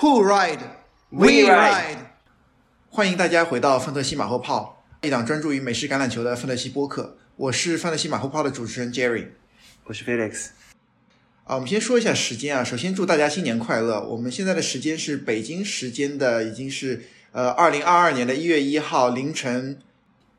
[0.00, 0.60] Who ride?
[1.10, 1.96] We ride.
[2.88, 7.16] 欢迎大家回到范特西马后炮，一档专注于美式橄榄球的范特西播客。
[7.34, 9.26] 我是范特西马后炮的主持人 Jerry。
[9.86, 10.50] 我是 Felix。
[11.42, 12.62] 啊，我们先说一下时间啊。
[12.62, 14.00] 首先祝大家新年快乐。
[14.00, 19.80] 我们现在的时间是北京时间的，已经是呃二零二二年的一月一号凌晨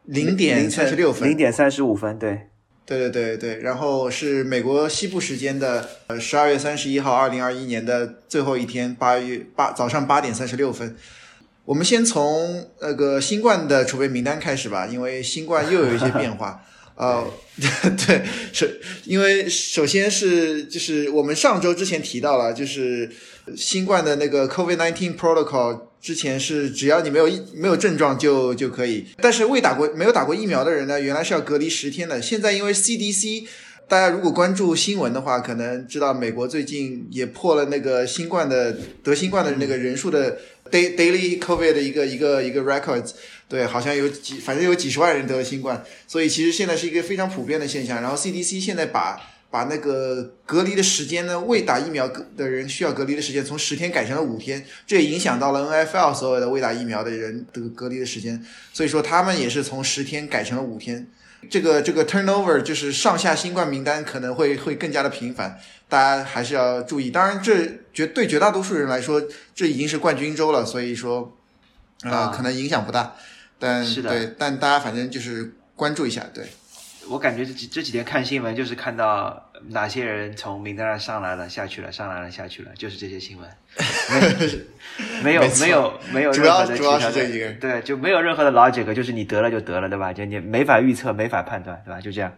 [0.06, 2.48] 零点三十六分，零点三十五分，对。
[2.90, 10.96] 对对对对，然后是美国西部时间的呃十二月三十一号，二零二一年的最后一天，八月八早上八点三十六分。
[11.66, 16.66] 我们先从那个新冠的储备名单开始吧，因为新冠又有一些 变化。
[16.96, 17.24] 呃，
[18.08, 18.66] 对，首
[19.06, 23.08] 因为首先是就是我们上周之前提到了，就是
[23.56, 25.89] 新冠的那个 COVID-19 protocol。
[26.02, 32.22] 之前是只要你没有疫没有症状就就可以，但是未打过没有打过疫苗的人呢，原来是要隔离十天的。
[32.22, 33.46] 现在因为 CDC，
[33.88, 40.38] 大家如果关注新闻的话，可能知道美国最近也破了那个新冠的得新冠的那个人数的
[40.72, 43.12] da daily COVID 的一个一个一个 records，
[43.48, 48.02] 对，好像有几反正有几十万人得了新冠，所以其实现在是一个非常普遍的现象。
[48.02, 49.20] 然后 CDC 现在把
[49.52, 61.08] 把那个隔离的时间呢，未打疫苗的人需要隔离的时间从十天改成了五天，这也影响到了 NFL 所有的未打疫苗的人的隔离的时间，所以说他们也是从十天改成了五天。
[61.50, 67.10] 这个这个 turnover 就是上下新冠名单可能会会更加的频繁，大家还是要注意。
[67.10, 69.24] 当然，这绝对绝大多数人来说，
[69.56, 71.38] 这已经是冠军周了，所以说
[72.02, 73.16] 啊，可能影响不大。
[73.58, 76.46] 但对，但大家反正就是关注一下，对。
[77.10, 83.50] 我感觉这几这几天看新闻，就是看到哪些人从名单上上来了、下去了、上来了、下去了，就是这些新闻。
[85.24, 90.14] 没有 没有没有任何的其他的，对，就没有任何的 logic，就是你得了就得了，对吧？
[90.14, 92.00] 就你没法预测、没法判断，对吧？
[92.00, 92.32] 就这样。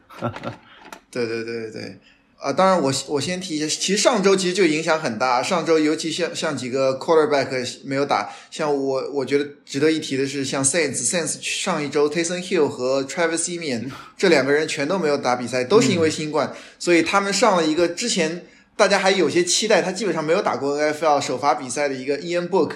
[1.12, 1.98] 对对对对对。
[2.42, 5.44] 啊，当然我我先提一下，其实上周其实就影响很大。
[5.44, 7.48] 上周尤其像像几个 quarterback
[7.86, 18.44] 没有打，像我我觉得值得一提的是，像 Saints，Saints 上一周 Tayson Hill 和 Travis Simeon 这两个人全都没有打比赛，都是因为新冠，所以他们上了一个之前
[18.76, 22.72] 大家还有些期待，他基本上没有打过 NFL 首发比赛的一个 Ian Book，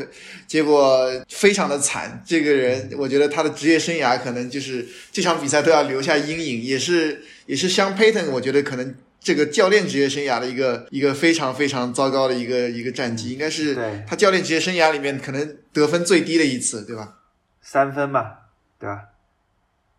[0.46, 2.24] 结果非常的惨。
[2.24, 8.94] 这个人我觉得他的职业生涯可能就是这场比赛都要留下阴影，也是也是像 Payton，我觉得可能。
[9.26, 13.76] 这个教练职业生涯的一个一个非常非常糟糕的一个一个战绩，应该是
[14.08, 17.16] 他教练职业生涯里面可能得分最低的一次，对吧？
[17.60, 19.06] 三分吧，对吧？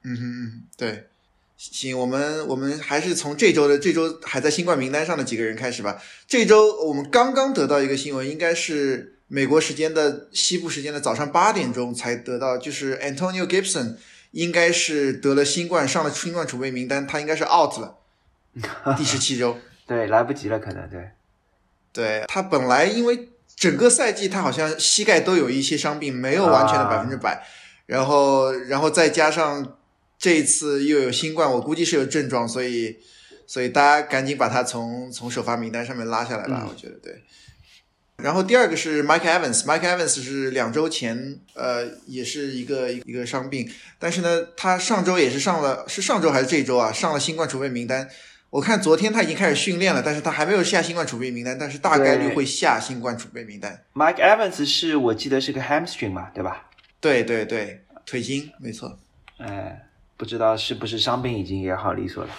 [0.05, 1.09] 嗯哼嗯，对。
[1.57, 6.01] 行，我们我们还是从这周的这周还在新冠名单上的几个人开始吧。
[6.29, 13.97] 这周我们刚刚得到一个新闻，应该是美国时间的西部时间的早上八点钟才得到，就是 Antonio Gibson
[14.31, 17.97] 应该是得了新冠，上了新冠储备名单，他应该是 out 了。
[18.97, 21.11] 第十七周， 对，来不及了，可能对，
[21.93, 27.47] 对他本来因为整个赛季他好像膝盖都有一些伤病，没有完全的百分之百，
[27.87, 29.79] 然后，然后再加上
[30.19, 32.97] 这一次又有新冠，我估计是有症状，所以，
[33.47, 37.23] 所以大家赶紧把他从从首发名单上面拉下来吧，我觉得对。
[38.17, 46.91] 然后第二个是 Mike Evans，Mike Evans 是两周前，呃，也是一个一个伤病，但是呢，他上周也是上了，是上周还是这周啊？
[46.91, 48.09] 上了新冠储备名单。
[48.51, 53.83] 我看昨天他已经开始训练了，但是他还没有下新冠储备名单，但是大概率会下新冠储备名单。
[53.95, 56.71] Mike Evans 是我记得是个 hamstring 嘛，对吧？
[57.01, 58.99] 对对对，腿筋，没错。
[59.39, 59.87] 哎，
[60.17, 62.31] 不知道是不是伤病已经也好利索了。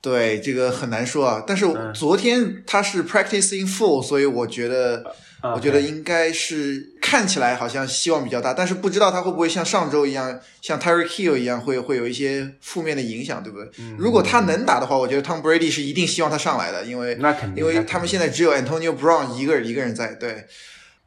[0.00, 1.42] 对，这个很难说啊。
[1.46, 5.14] 但是昨天他是 practicing full，所以我觉得。
[5.40, 13.70] 我觉得应该是看起来好像希望比较大，但是不知道他会不会像上周一样，像 Terry Hill 一样会会有一些负面的影响，对不对？
[13.96, 20.44] 如果他能打的话，我觉得 Tom Brady 是一定希望他上来的，因为那肯定，因为他们现在只有 Antonio Brown 一个人一个人在对，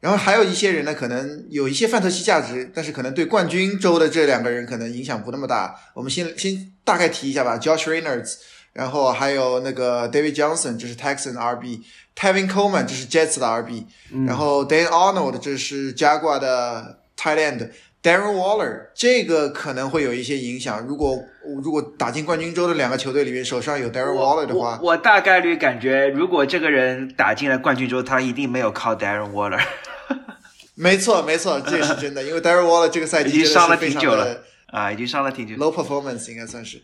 [0.00, 5.76] 然后还有一些人呢，可能有一些范特西价值，但是可能对冠军周的这两个人可能影响不那么大。
[5.92, 8.36] 我们先先大概提一下吧，Josh Reynolds，
[8.72, 11.80] 然后还有那个 David Johnson，就是 Texan RB。
[12.14, 13.86] Tevin Coleman 这是 Jets 的 RB，
[14.26, 20.86] 然后 Dan Arnold 这是 Jaguar 的 Tight End，Darren Waller 这个可能会有一些影响。
[20.86, 21.18] 如果
[21.64, 29.62] 如果打进冠军周的两个球队里面手上有 Darren Waller 的话，我大概率感觉，如果这个人打进了冠军周，他一定没有靠 Darren Waller。
[30.74, 36.82] 没错，没错，这是真的，因为 Darren Waller 这个赛季已经伤了挺久了啊，已经上了挺久，low performance 应该算是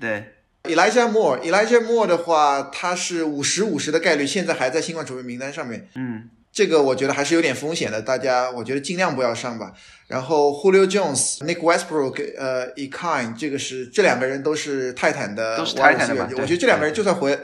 [0.00, 0.24] 对。
[0.64, 5.88] Elijah Moore，Elijah Moore 的话，他是五十五十的概率，现在还在新冠储备名单上面。
[5.94, 9.72] 嗯，这个我觉得还是有点风险的，大家我觉得尽量不要上吧。
[10.06, 17.38] 然后 Julio Jones、Nick Westbrook、呃 e k i n 这个是这两个人都是泰坦的，都是泰坦的我觉得这两个人就算回，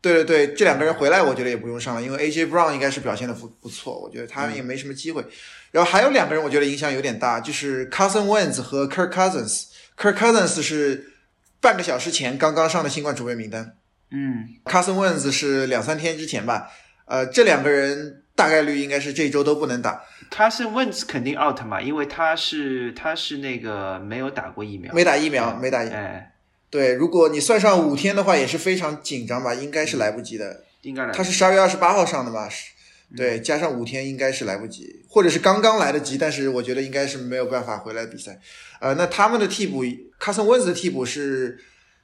[0.00, 5.24] 对对对，这两个人回来，我觉得也不用上了，因为 AJ Brown 应该是表现的不不错，我觉得他也没什么机会。
[5.70, 9.66] 然后还有两个人，我觉得影响有点大，就是 Carson Wentz 和 Kirk Cousins。
[9.96, 11.11] Kirk Cousins 是
[11.62, 13.76] 半个小时前刚刚上的新冠储备名单，
[14.10, 16.68] 嗯，Carson Wentz 是两三天之前吧。
[17.06, 20.02] 呃，这两个人大概率应该是这周都不能打。
[20.30, 25.78] Carson Wentz 肯定 out 嘛，因为他是他是那个没有打过疫苗，没打疫苗，没打。
[25.78, 26.32] 哎，
[26.68, 30.64] 对，如果你算上五天的话，也是非常紧张吧，应该是来不及的。
[30.82, 31.12] 应该来。
[31.12, 32.48] 他是十二月二十八号上的嘛？
[33.12, 33.16] 是。
[33.16, 38.40] 对，加上五天应该是来不及，或者是刚刚来得及，但是我觉得应该是没有办法回来比赛。
[38.80, 41.58] 呃，那他们的替补，Carson Wentz 的替补是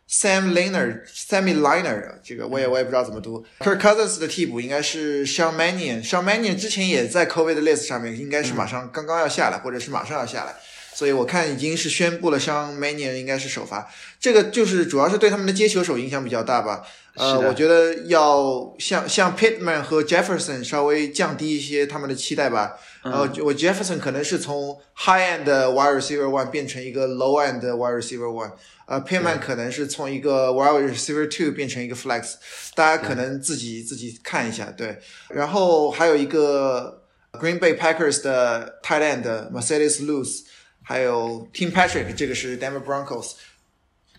[0.08, 3.44] Sam Liner，Sammy Liner，这个我也我也不知道怎么读。
[3.58, 10.55] Kirk Cousins 的替补应该是 Sean Mannion，Sean Mannion 之前也在 COVID 的 list 上面，应该是马上刚刚要下来，或者是马上要下来。
[10.94, 13.88] 所以我看已经是宣布了，像 Mania 应该是首发，
[14.19, 16.82] 这个就是主要是对他们的接球手影响比较大吧。
[17.14, 22.79] 呃，我觉得要像像 Pittman 和 Jefferson 稍微降低一些他们的期待吧。
[23.02, 28.52] 呃，我 Jefferson 可能是从 High end wide receiver one 变成一个 Low end wide receiver one。
[28.87, 32.34] 呃，Pittman 可能是从一个 wide receiver two 变成一个 Flex。
[32.76, 34.99] 大家可能自己自己看一下，对。
[35.29, 37.02] 然后还有一个
[37.32, 40.43] Green Bay Packers 的 Tight end Mercedes Lewis。
[40.88, 43.32] 还有 Tim Patrick，这个是 Denver Broncos，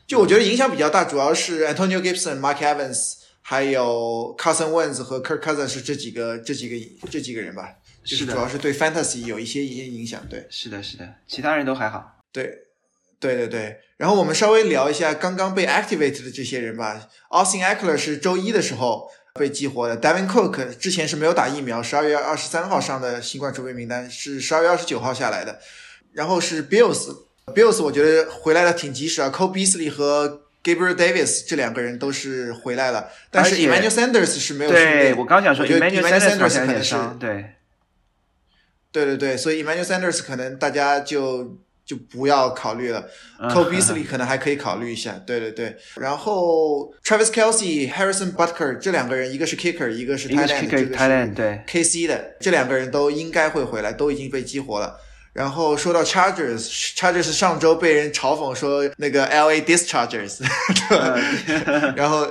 [0.06, 7.74] 就我觉得影响比较大，主要是 Antonio Gibson、Mark Evans，还有 Carson Wentz 和 Kirk Cousins 是这几个这几个这几个人吧，
[8.04, 12.66] 就是主要是对 Fantasy 有一些一些影响，对，是的，是的，其他人都还好，对，
[13.19, 25.60] 对对对，然后我们稍微聊一下刚刚被 Activate 的这些人吧，Austin Eckler 是周一的时候被激活的，Devin Cook 之前是没有打疫苗，十二月二十三号上的新冠储备名单，是十二月二十九号下来的。
[26.14, 37.54] 然后是 Bills，Bills 我觉得回来的挺及时啊，Cole Beasley 和 Gabriel Davis 这两个人都是回来了，但是 Emmanuel Sanders 是没有对我刚想说，Emmanuel Sanders 可能是对，
[38.92, 43.08] 对对对，所以 Emmanuel Sanders 可能大家就就不要考虑了
[43.40, 45.78] ，Cole Beasley 可能还可以考虑一下，对对对。
[45.96, 55.00] 然后 Travis Kelsey、Harrison Butker 这两个人，一个是 Kicker，一个是 Tight End，这个是对 KC 的，这两个人都应该会回来，都已经被激活了。
[55.39, 60.45] 然后说到 Chargers，Chargers 上周被人嘲讽说那个 LA Dischargers，
[61.95, 62.27] 然后，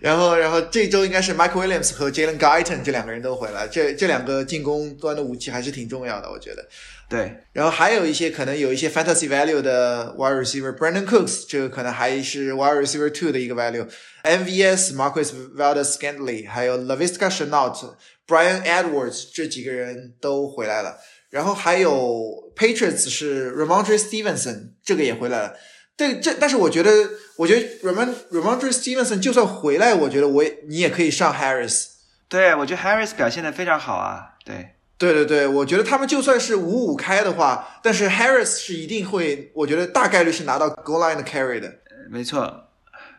[0.00, 6.64] 然后，然后这周应该是 Mike Williams 和 Jalen Guyton 这两个人都回来，这这两个进攻端的武器还是挺重要的，我觉得。
[7.08, 17.28] 对，然后还有一些可能有一些 Fantasy Value 的 Wide Receiver，Brandon Cooks 这个可能还是 Wide Receiver Two 的一个 Value，MVS Marcus Valdez-Scantling，还有 Laviska
[17.28, 20.98] Shenault，Brian Edwards 这几个人都回来了。
[21.30, 25.56] 然后还有 Patriots 是 Ramondre Stevenson，这个也回来了。
[25.96, 26.90] 这这，但是我觉得，
[27.36, 31.84] 我觉得 Ramond Ramondre Stevenson 就算回来，我觉得我也你也可以上 Harris。
[32.28, 34.34] 对，我觉得 Harris 表现的非常好啊。
[34.44, 41.72] 对，对对对，我觉得他们就算是五五开的话，但是 Harris 是一定会，我觉得大概率是拿到 Goal Line 的 Carry 的。
[42.10, 42.68] 没错。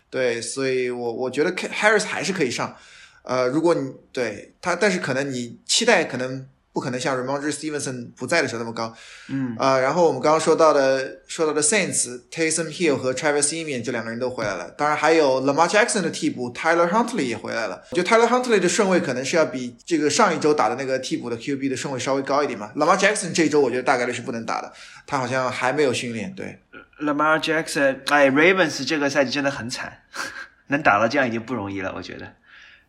[0.09, 2.75] 对，所以我我觉得 Harris 还是可以上。
[3.23, 6.47] 呃，如果你对他，但是可能你期待可能。
[6.73, 8.93] 不可能像 Ramondre Stevenson 不在的时候那么高，
[9.27, 17.83] 嗯啊，然后我们刚刚说到的说到的 Saints，Taysom Hill 和 Travis Etienne 这两个人都回来了，当然还有 Lamar Jackson 的替补 Tyler Huntley 也回来了。
[17.91, 22.71] 我觉得 Tyler Huntley 的顺位可能是要比这个上一周打的那个替补的 QB 的顺位稍微高一点嘛。
[22.77, 24.71] Lamar Jackson 这一周我觉得大概率是不能打的，
[25.05, 26.33] 他好像还没有训练。
[26.33, 26.59] 对
[27.01, 30.03] ，Lamar Jackson，哎，Ravens 这个赛季真的很惨，
[30.67, 32.33] 能打到这样已经不容易了，我觉得。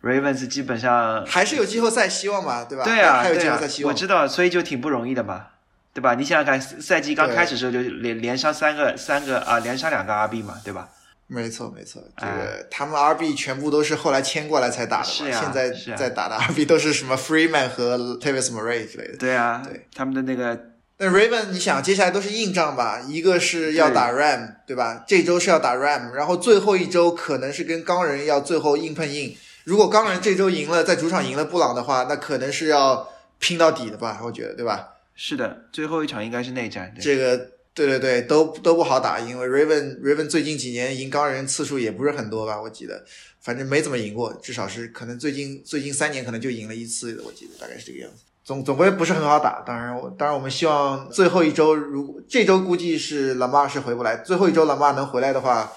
[0.03, 2.85] Ravens 基本上还是有季后赛希望嘛，对吧？
[2.85, 3.93] 对啊，还有季后赛希望。
[3.93, 5.47] 我知道，所以就挺不容易的嘛，
[5.95, 6.15] 对吧？
[6.15, 10.89] 你想想看，赛季刚开始时候就连连上三个三个啊，连上两个 RB 嘛，对吧？
[11.29, 19.17] 没错没错，这个他们 RB 全部都是后来签过来才打的，是啊，现在在打的 RB 都是什么 Freeman 和 Tavis Murray 之类的。
[19.19, 20.73] 对啊，对他们的那个。
[20.99, 23.01] 那 Raven，你想接下来都是硬仗吧？
[23.09, 25.03] 一个是要打 Ram，对吧？
[25.07, 29.35] 这周是要打 Ram，然后最后一周可能是跟钢人要最后硬碰硬。
[29.65, 34.21] 如果钢人这周赢了，在主场赢了布朗的话，那可能是要拼到底的吧？
[34.25, 34.89] 我觉得，对吧？
[35.15, 36.93] 是的，最后一场应该是内战。
[37.01, 37.37] 这个，
[37.73, 42.61] 对对对，都都不好打，因为 Raven Raven 最近几年赢钢人次数也不是很多吧？
[42.61, 43.05] 我记得，
[43.41, 48.25] 反正没怎么赢过，至少是可能最近最近三年可能就赢了一次，我记得大概是这个样子。
[48.45, 49.63] 总总归不是很好打。
[49.65, 55.73] 当然，我当然我们希望最后一周，如这周估计是老马是回不来，最后一周老马能回来的话。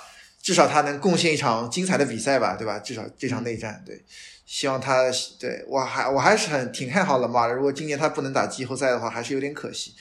[0.45, 2.77] 至少他能贡献一场精彩的比赛吧，对吧？
[2.77, 3.99] 至少这场内战，对，
[4.45, 7.47] 希望他对我还我还是很挺看好了嘛。
[7.47, 9.95] 如果今年他不能打季后赛的话，还是有点可惜，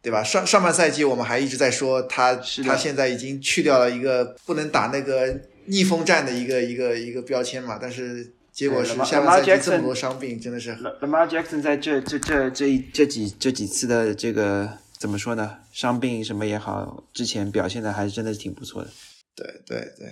[0.00, 0.24] 对吧？
[0.24, 10.74] 上上半赛季我们还一直在说他，他现在已经去掉了一个不能打那个逆风战的一个一个一个标签嘛，但是结果是下半赛季这么多伤病，真的是。
[11.02, 15.58] Lamar Jackson 在这这这这这几这几次的这个怎么说呢？
[15.74, 18.88] 伤病什么也好，之前表现的还是真的是挺不错的。
[19.36, 20.08] 对对对，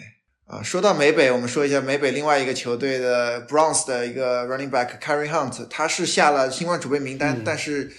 [0.46, 7.90] 啊，说到美北，我们说一下美北另外一个球队的 Browns 的一个 Running Back Carry Hunt，他是下了新冠储备名单，但是。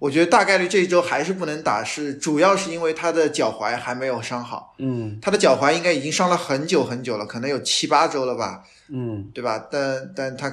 [0.00, 4.74] 我觉得大概率这一周还是不能打，是主要是因为他的脚踝还没有伤好。
[4.78, 8.64] 嗯，他的脚踝应该已经伤了很久很久了，可能有七八周了吧。
[8.90, 9.66] 嗯，对吧？
[9.70, 10.50] 但但他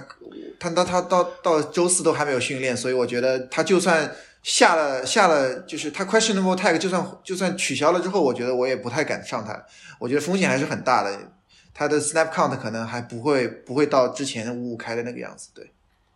[0.58, 4.10] 他他他到到周四都还没有训练，所以我觉得他就算
[4.44, 9.64] 下了下了，就是他 questionable tag 就算就算取消了之后，我觉得我也不太敢上他。
[10.00, 11.32] 我觉得风险还是很大的，
[11.74, 15.50] 他的 snap count 可能还不会不会到之前五五开的那个样子。
[15.54, 15.72] 对。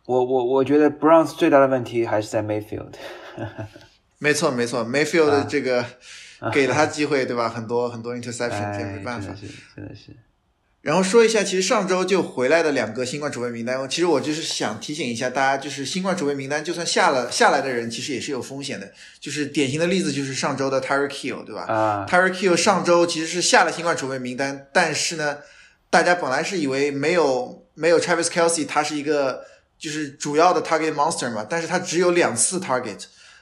[0.06, 2.94] 我我我觉得 Browns 最大的问题还是在 Mayfield。
[4.18, 5.84] 没错没错，Mayfield 的这个
[6.52, 7.48] 给了他机会，对吧？
[7.48, 10.16] 很多很多 interception，这没办法，是真的是。
[10.86, 18.92] 然后说一下，其实上周就回来的两个新冠储备名单，其实我就是想提醒一下大家，就是新冠储备名单就算下了下来的人，其实也是有风险的。
[19.18, 21.62] 就是典型的例子就是上周的 Tyreek Hill，对吧？
[21.62, 25.38] 啊，Tyreek Hill 上周其实是下了新冠储备名单，但是呢，
[25.90, 29.44] 大家本来是以为没有没有 Travis Kelsey，他是一个。
[29.78, 32.98] 就是主要的 target monster 嘛，但是他只有两次 target，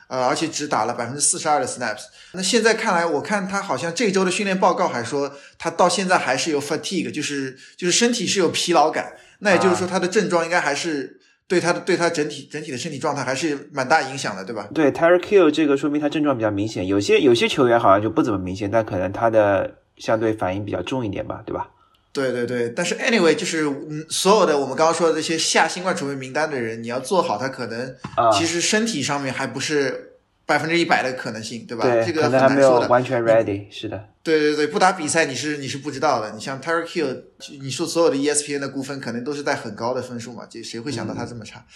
[0.09, 2.03] 呃，而且只打了百分之四十二的 snaps。
[2.33, 9.15] 那现在看来，我看他好像这周的训练报告还说他到现在还是有 fatigue，就是就是身体是有疲劳感。
[9.41, 14.69] 那也就是说，他的症状应该还是对他的对他整体整体的身体状态还是蛮大影响的，对吧？
[14.75, 16.87] 对 t y r e Kill 这个说明他症状比较明显。
[16.87, 21.69] 有些有些球员好像就不怎么明显，但可能他的相对反应比较重一点吧，对吧？
[22.15, 27.95] 对对对，但是 anyway，就是嗯，所有的我们刚刚说的这些下新冠储备名单的人，你要做好，他可能
[28.33, 30.13] 其实身体上面还不是
[30.47, 31.83] 百分之一百的可能性，对吧？
[31.85, 32.87] 对，这个很难说的。
[32.87, 34.11] 完全 ready，是的。
[34.23, 36.31] 对对对，不打比赛你是你是不知道的。
[36.31, 37.23] 你像 Terry Hill，
[37.61, 40.47] 你说所有的 ESPN 的估分可能都是在很高的分数嘛？
[40.49, 41.67] 这谁会想到他这么差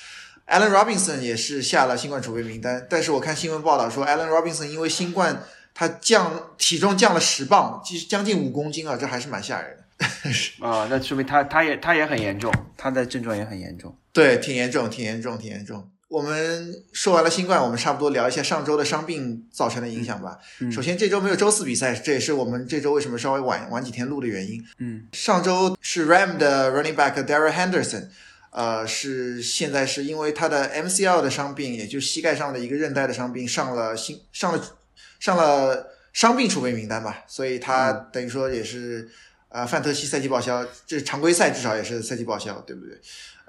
[0.46, 5.42] ？Allen Robinson 也是下了新冠储备名单，但是我看新闻报道说，Allen Robinson 因为新冠
[5.74, 9.77] 他降体重降了十磅，即将近五公斤啊，这还是蛮吓人的。
[10.60, 13.96] 啊，那说明他他也他也很严重，他的症状也很严重。
[14.12, 15.90] 对，挺严重，挺严重，挺严重。
[16.08, 20.38] 我们说完了新冠，我们差不多聊一下上周的伤病造成的影响吧。
[20.72, 24.64] 首先，这周没有周四比赛，这也是我们这周为什么稍微晚晚几天录的原因。
[24.78, 28.08] 嗯，上周是 Ram 的 Running Back Darrell Henderson，
[28.50, 34.78] 呃，是现在是因为他的 MCL 的伤病，也就是膝盖上的一个韧带的伤病，上了新上了
[35.20, 39.08] 上了伤病储备名单吧，所以他等于说也是。
[39.48, 42.98] 啊，范特西赛季报销，这常规赛至少也是赛季报销，对不对？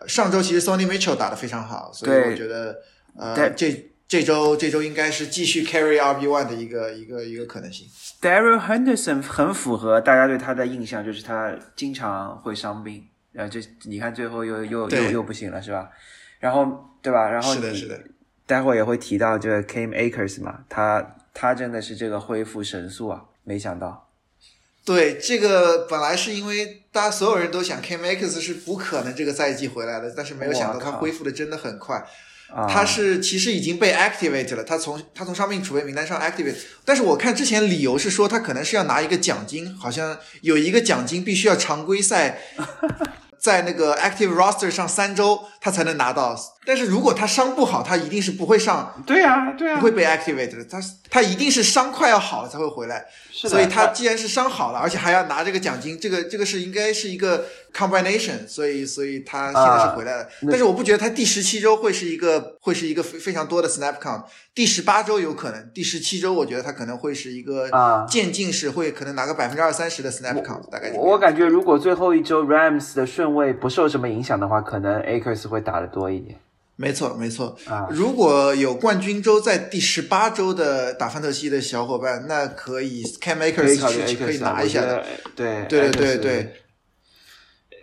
[0.08, 2.80] 上周其实 Sony Mitchell 打得非常好，所以我觉得，
[3.18, 7.86] 呃，这这周这周应该是继续 carry RB one 的一个一个一个可能性。
[8.22, 15.90] Daryl Henderson 很符合大家对他的印象，就是他经常会伤病，然后这你看最后又又又又不行了，是吧？
[16.40, 17.30] 然后对吧？
[17.30, 18.00] 然后是的，是的。
[18.48, 24.09] 待会儿也会提到这个 Cam Akers 嘛，他他真的是这个恢复神速啊，没想到。
[24.86, 32.04] 对，这个本来是因为大家所有人都想 Akers 是不可能这个赛季回来的，但是没有想到他恢复的真的很快。
[32.68, 42.40] 他是其实已经被 activate 了，他从他从伤病储备名单上 activate，但是我看之前理由是说他可能是要拿一个奖金，好像有一个奖金必须要常规赛。
[43.40, 46.38] 在那个 active roster 上三周，他才能拿到。
[46.66, 49.02] 但是如果他伤不好，他一定是不会上。
[49.06, 50.64] 对啊，对啊，不会被 activate 的。
[50.66, 53.06] 他他一定是伤快要好了才会回来。
[53.32, 58.48] 是所以他既然是伤好了，而且还要拿这个奖金，这个这个是应该是一个 combination。
[58.48, 60.28] 所以所以他现在是回来了。
[60.48, 64.26] 但是我不觉得他第十七周会是一个会是一个非非常多的 snap count。
[64.54, 67.68] 第十八周有可能，第十七周我觉得他可能会是一个
[68.08, 70.70] 渐进式，会可能拿个百分之二三十的 snap count。
[70.70, 76.38] 大概我感觉如果最后一周 Rams 的顺位不受什么影响的话，可能 Acres 会打的多一点。
[76.82, 77.88] 没错，没错啊！
[77.92, 83.76] 如果有冠军周在第十八周的打范特西的小伙伴，那可以 Cam Akers
[84.08, 85.04] 是可以拿一下的。
[85.36, 86.54] 对对对对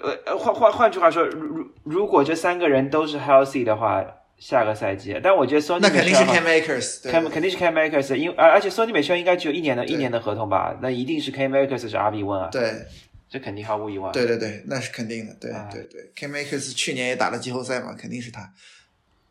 [0.00, 0.16] 呃。
[0.24, 4.02] 呃，换换换句话说，如如果这三个人都是 healthy 的话，
[4.38, 10.74] 下个赛季，但我觉得 Sony 那肯定是 Cam Akers，肯定是 Cam Akers，因而而且 Sony 美 l 应该只有一年的一年的合同吧？
[10.80, 12.48] 那一定是 Cam Akers 是 RB one 啊。
[12.50, 12.72] 对，
[13.28, 14.10] 这肯定毫无疑问。
[14.12, 15.34] 对对对，那是肯定的。
[15.38, 18.50] 对对对，Cam Akers 去年也打了季后赛嘛，肯定是他。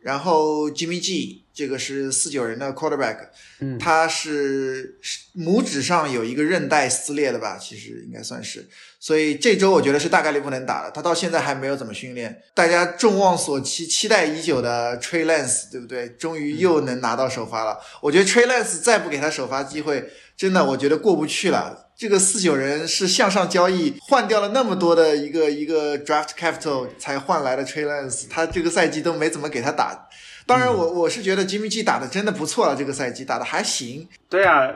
[0.05, 4.99] 然后 Jimmy G 这个是四九人的 quarterback，嗯，他是
[5.35, 7.57] 拇指上有一个韧带撕裂的吧？
[7.57, 8.67] 其实应该算是，
[8.99, 10.91] 所以这周我觉得是大概率不能打了。
[10.91, 16.09] 他到现在还没有怎么训练，大家众望所期、期待已久的 Trey Lance，对不对？
[16.09, 17.79] 终于又能拿到首发了。
[18.01, 21.84] 我觉得 Trey Lance 再不给他首发机会，真的我觉得过不去了。
[21.97, 30.07] 这个四九人是向上交易换掉了那么多的一个一个 draft capital 才换来的 Trey Lance，他这个赛季都没怎么给他打。
[30.45, 34.07] 当然，我我是觉得 Jimmy G 打的真的不错了，这个赛季打的还行。
[34.29, 34.71] 对啊，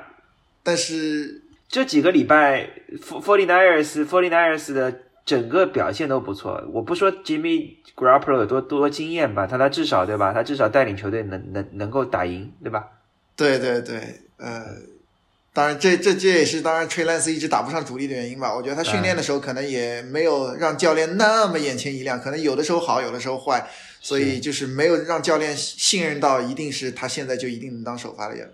[0.63, 2.67] 但是这几个礼拜
[3.01, 6.63] Forty Niners Forty Niners 的整个表现都不错。
[6.73, 10.33] 我不说 Jimmy Garoppolo 有多多经验吧，他他至少对吧？
[10.33, 12.87] 他至少带领球队能能能够打赢，对吧？
[13.35, 14.65] 对对对，呃，
[15.59, 18.55] 当然这这这也是当然 Trey Lance 一直打不上主力的原因吧。
[18.55, 23.69] 我觉得他训练的时候可能也没有让教练那么眼前一亮，可能有的时候好，有的时候坏。
[23.99, 28.53] 所以就是没有让教练信任到，一定是他现在就一定能当首发的人。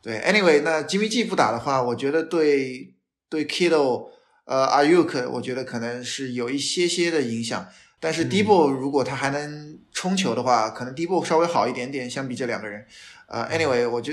[0.00, 2.94] 对，Anyway，那 Jimmy G 不打的话，我觉得对
[3.28, 4.10] 对 Kittle，
[4.44, 7.66] 呃，Ayuk，我觉得可能是有一些些的影响。
[7.98, 12.86] 但是 Debo 如果他还能冲球的话，可能 Debo 稍微好一点点，相比这两个人。
[13.26, 14.12] 呃，Anyway，我就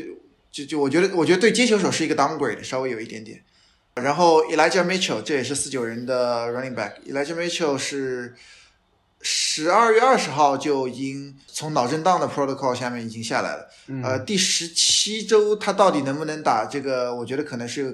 [0.52, 3.42] 就就我觉得，我觉得对接球手是一个 downgrade，稍微有一点点。
[3.96, 8.36] 然后 Elijah Mitchell，这也是四九人的 running back，Elijah Mitchell 是。
[9.24, 13.70] 十二月二十号就已经从脑震荡的 protocol 下面已经下来了。
[14.04, 17.14] 呃，第十七周他到底能不能打这个？
[17.14, 17.94] 我觉得可能是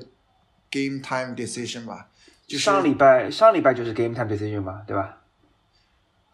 [0.72, 2.08] game time decision 吧。
[2.48, 5.18] 就上礼拜上礼拜就是 game time decision 吧，对吧？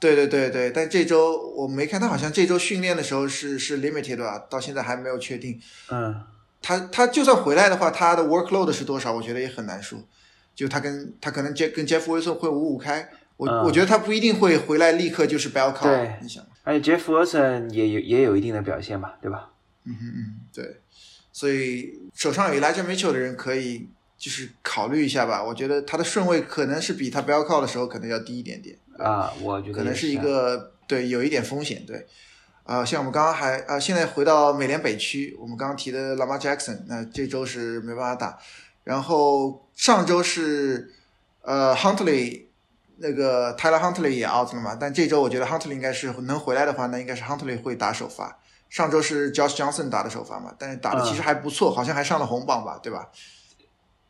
[0.03, 5.57] 对对对对，但这周我没看他，好像这周训练的时候是是 limited 吧，到现在还没有确定。
[5.89, 6.22] 嗯，
[6.62, 9.13] 他他就算回来的话，他的 workload 是多少？
[9.13, 9.98] 我觉得也很难说。
[10.53, 13.10] 就他跟他可能 Jeff 跟 Jeff Wilson 会五五开。
[13.38, 19.50] 我我觉得他不一定会回来立刻就是 b e l l c o 对你想，而且 Jeff Wilson 也有也有一定的表现吧，对吧？
[19.86, 20.81] 嗯嗯嗯，对，
[21.31, 25.43] 所以手上有 Elijah Mitchell 的人可以就是考虑一下吧。
[25.43, 32.05] 我觉得他的顺位可能是比他 bell cow 的时候可能要低一点点啊，我觉得可能是一个对有一点风险对。
[32.63, 38.39] 啊，像我们刚刚还啊，现在回到美联北区，我们刚刚提的 Lamar Jackson，那这周是没办法打，
[38.83, 40.93] 然后上周是
[41.41, 42.45] 呃 Huntley。
[42.97, 44.77] 那个 Tyler Huntley 也 out 了嘛？
[44.79, 48.38] 但这周我觉得 Huntley 应该是能回来的话，那应该是 Huntley 会打首发。
[48.69, 50.53] 上周是 Josh Johnson 打的首发嘛？
[50.60, 52.79] 但是打的其实还不错，好像还上了红榜吧？
[52.82, 53.10] 对吧？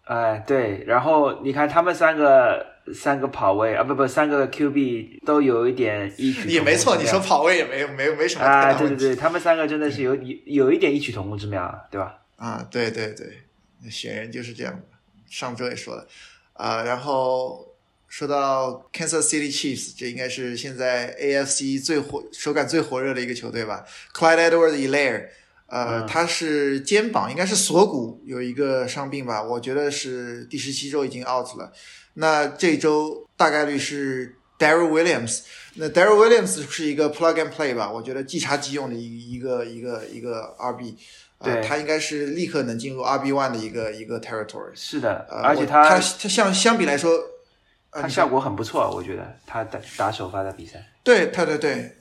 [0.05, 0.83] 哎，对。
[0.85, 6.49] 然后你看他们三个三个跑位啊，不不，三个 QB 都有一点异曲。
[6.49, 8.73] 也没错，你说跑位也没没没什么啊。
[8.73, 12.19] 对对对，他们三个真的是有有有一点异曲同工之妙，对吧？
[12.35, 14.81] 啊，对对对，选人就是这样的。
[15.29, 16.07] 上周也说了
[16.53, 17.69] 啊，然后。
[18.13, 25.29] 说到 Kansas City Chiefs，这应该是现在 AFC 最火、手感最火热的一个球队吧？Clyde Edwards-Helaire，
[25.73, 29.41] 呃，他是肩膀应该是锁骨有一个伤病吧？
[29.41, 31.71] 我觉得是第十七周已经 out 了。
[32.13, 35.41] 那这周大概率是 Daryl Williams。
[35.75, 37.91] 那 Daryl Williams 是一个 plug and play 吧？
[37.91, 40.95] 我觉得即插即用的一一个一个一个 RB，
[41.43, 44.75] 对，他应该是立刻能进入 RB one 的一个一个 territory。
[44.75, 47.09] 是的，而且他他他相相比来说。
[47.95, 51.95] 他效果很不错，我觉得他打打首发的比赛，对，对对对，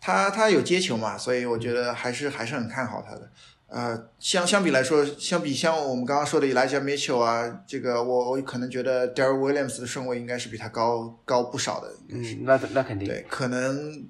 [0.00, 3.30] 他他有接球嘛，所以我觉得还是还是很看好他的。
[3.68, 11.92] 呃，相相比来说，相比像我们刚刚说的 Elijah Mitchell 啊，这个我我可能觉得 Daryl Williams 的顺位应该是比他高高不少的。
[12.08, 13.06] 嗯，那那肯定。
[13.06, 14.04] 对，可能，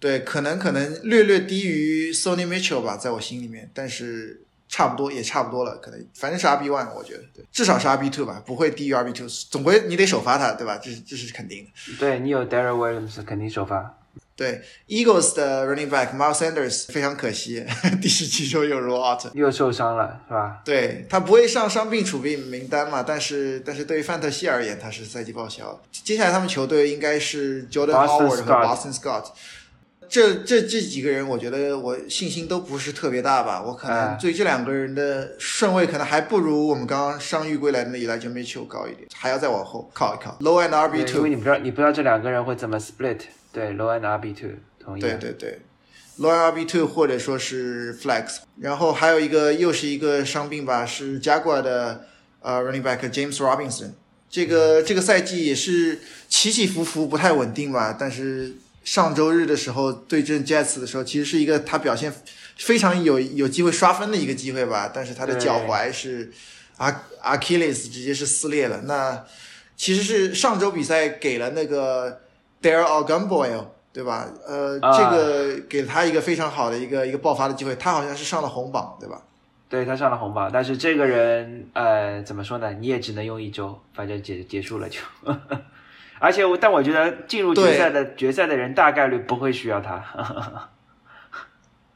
[0.00, 4.42] 对，可能可能略略低于 Sony Mitchell 吧，在我心里面，但是。
[4.68, 10.78] 差不多也差不多了，可能反正是 RB one，我觉得对，至少是 RB two 吧，不会低于 RB two，总归你得首发他，对吧？
[10.82, 11.98] 这是这是肯定的。
[11.98, 13.98] 对你有 Darren Williams，肯定首发。
[14.42, 17.64] 对 Eagles 的 running back Miles Sanders 非常可惜，
[18.02, 20.60] 第十七周又 roll out，又受伤了，是吧？
[20.64, 23.04] 对他不会上伤病储备名单嘛？
[23.06, 25.80] 但是但是对于范特西而言，他是赛季报销。
[25.92, 29.26] 接下来他们球队应该是 Jordan Howard 和 Boston Scott。
[30.08, 33.62] 这这这几个人，我觉得我信心都不是特别大吧。
[33.62, 40.36] 我可能对这两个人的顺位，可能还不如我们刚刚伤愈归来的那 Elijah Mitchell 高一点，还要再往后靠一靠。
[40.40, 43.20] Low and RB two，因为你不知道，你不知道这两个人会怎么 split。
[43.52, 45.00] 对，Low and RB two，同意。
[45.00, 45.58] 对对对
[46.18, 48.38] ，Low and RB two 或者说是 Flex。
[48.58, 52.06] 然后还有一个又是一个伤病吧，是 Jaguar 的
[52.40, 53.90] 呃 Running Back James Robinson。
[54.30, 58.54] 这个这个赛季也是起起伏伏，不太稳定吧，但是。
[58.84, 62.12] 上周日的时候对阵 Jets 的时候，其实是一个他表现
[62.56, 66.32] 非常有有机会刷分的一个机会吧，但是他的脚踝是
[66.78, 66.90] 阿
[67.22, 68.80] Achilles 直接是撕裂了。
[68.86, 69.24] 那
[69.76, 72.21] 其实是上周比赛给了那个
[72.62, 74.26] Dare or Gunboy，对吧？
[74.46, 79.22] 呃，这个给了他一个非常好的一个一个爆发的机会，他好像是上了红榜，对吧？
[79.68, 82.72] 对他上了红榜，但是这个人呃怎么说呢？
[82.74, 85.00] 你也只能用一周，反正结结束了就。
[86.20, 90.04] 而且我，但我觉得进入决赛的决赛的人大概率不会需要他。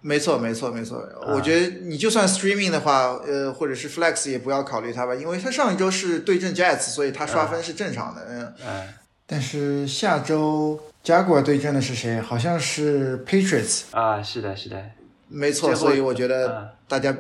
[0.01, 1.07] 没错，没错，没错。
[1.29, 8.23] 我觉得你就算 streaming 的话，呃，或者是 flex 也不要考虑他吧，因为他上一周是对阵 Jets，所以他刷分是正常的。
[8.65, 8.89] 嗯。
[9.27, 12.21] 但是下周 Jaguar 对阵的是谁？
[12.21, 13.83] 好像是 Patriots。
[13.91, 14.83] 啊，是的，是的。
[15.29, 17.17] 没错，所以我觉得大家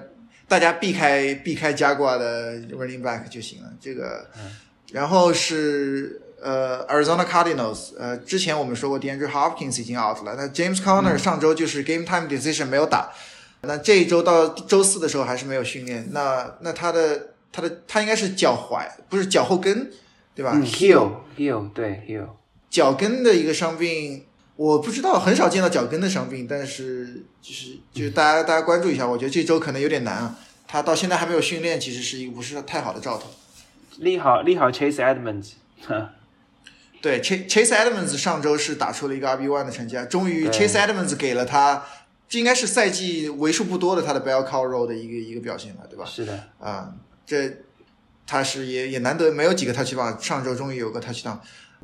[0.47, 3.73] 大家避开避开 Jaguar 的 running back 就行了。
[3.81, 4.27] 这个，
[4.92, 6.23] 然后是。
[6.38, 10.37] 呃，Arizona Cardinals，呃，之前我们说过，DeAndre Hopkins 已经 out 了。
[10.37, 13.11] 那 James Conner 上周就是 Game Time Decision 没有打，
[13.62, 16.09] 那这一周到周四的时候还是没有训练。
[16.12, 19.90] 那那他的他的他应该是脚踝，不是脚后跟，
[20.37, 22.29] 对吧？Heel heel 对 heel
[22.70, 30.38] 脚跟的一个伤病，我不知道，很少见到脚跟的伤病，但是就是就是大家大家关注一下，我觉得这周可能有点难啊。
[30.68, 33.31] 他到现在还没有训练，其实是一个不是太好的兆头。
[33.99, 35.53] 利好利好 Chase Edmonds。
[37.01, 41.83] 对，Chase Chase Edmonds 上周是打出了一个 RB one 的成绩啊，终于 Chase Edmonds 给了他，
[42.29, 46.05] 这应该是赛季为数不多的他的 bell cow roll 的一个一个表现了，对吧？
[46.05, 46.92] 是的，啊，
[47.25, 47.49] 这
[48.27, 51.39] 他是也也难得没有几个 touchdown，上周终于有个 touchdown，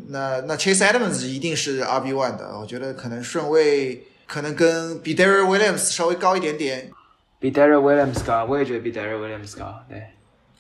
[0.09, 6.91] 那那 Chase Edmonds 一定是 RB one 的，我觉得可能顺位可能跟比 Darrell Williams 稍微高一点点，
[7.39, 10.03] 比 Darrell Williams 高，我也觉得比 Darrell Williams 高，对。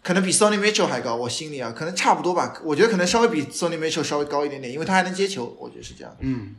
[0.05, 2.61] 可能比 Sony Mitchell 还高，我心里啊，可能差不多吧。
[2.64, 6.16] 我觉得可能稍微比 Sony Mitchell 稍微高一点点，因为他还能接球，我觉得是这样。
[6.18, 6.57] 嗯。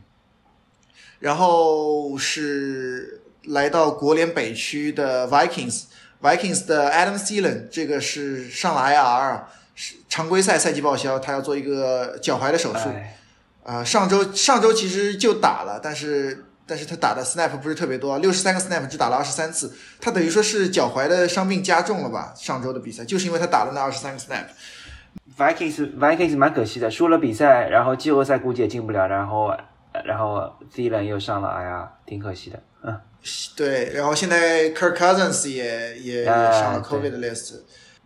[1.19, 5.27] 然后是来到国联北区的
[6.23, 9.41] Vikings，Vikings 的 Adam Thielen 这个是上了 IR，
[9.75, 12.89] 是常规赛赛季报销，他要做一个脚踝的手术。
[13.63, 16.45] 啊，上周上周其实就打了，但是。
[16.65, 22.33] 但是他打的 snap 不是特别多，六十三个 snap 只打了二十三次，他等于说是脚踝的伤病加重了吧？
[22.37, 24.45] 上周的比赛就是因为他打了那二十三个 snap。
[25.37, 29.53] Vikings Vikings 蛮可惜的，输了比赛，然后季后赛估计也进不了，然后
[30.05, 32.59] 然后 Thielen 又上了，哎呀，挺可惜的。
[32.83, 32.99] 嗯，
[33.55, 37.55] 对，然后现在 Kirk Cousins 也也上了 COVID 的 list。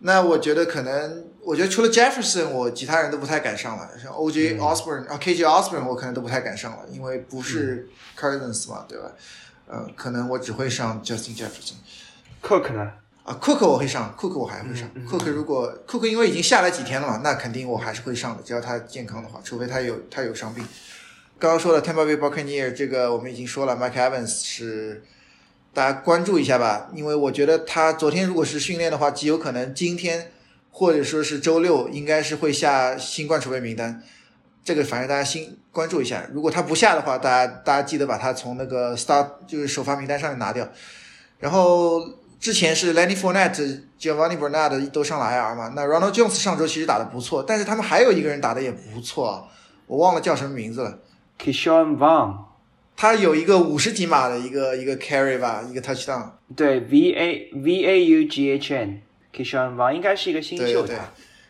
[0.00, 3.88] 那我觉得可能，我觉得除了 Jefferson，我其他人都不太敢上了。
[4.00, 9.10] 像 OJ Osborne 啊，KJ Osborne，我可能都不太敢上了，因为不是 Cousins 嘛，对吧？
[9.66, 11.74] 呃，可能我只会上 Justin Jefferson。
[12.40, 12.92] Cook 呢？
[13.24, 14.88] 啊，Cook 我会上，Cook 我还会上。
[15.04, 20.64] Cook 如果 Cook 因为已经下来几天了嘛，那肯定我还是会上的，只要他健康的话，除非他有他有伤病。
[21.38, 25.04] 刚刚说的 Tampa Bay Buccaneers 这个我们已经说了，Mike Evans 是。
[25.74, 30.32] 大家关注一下吧，因为我觉得他昨天如果是训练的话，极有可能今天
[30.72, 34.02] 或者说是周六应该是会下新冠储备名单。
[34.64, 36.26] 这个反正大家新关注一下。
[36.32, 40.68] 如果他不下的话，大家大家记得把他从那个 start 就是首发名单上面拿掉。
[41.38, 42.02] 然后
[42.40, 46.12] 之前是 Lenny f o r n e t t e Giovanni Bernard 都上了 IR 嘛，那 Ronald
[46.12, 49.46] Jones 上周其实打的不错，但是他们还有一个人打的也不错，
[49.86, 50.98] 我忘了叫什么名字了。
[51.38, 52.46] Kishon Vaughn。
[52.96, 56.30] 他有一个五十几码的一个一个 carry 吧，一个 touchdown。
[56.56, 60.84] 对，V A V A U G H N，Kishon Vaughn 应该是一个新秀。
[60.84, 60.98] 对对，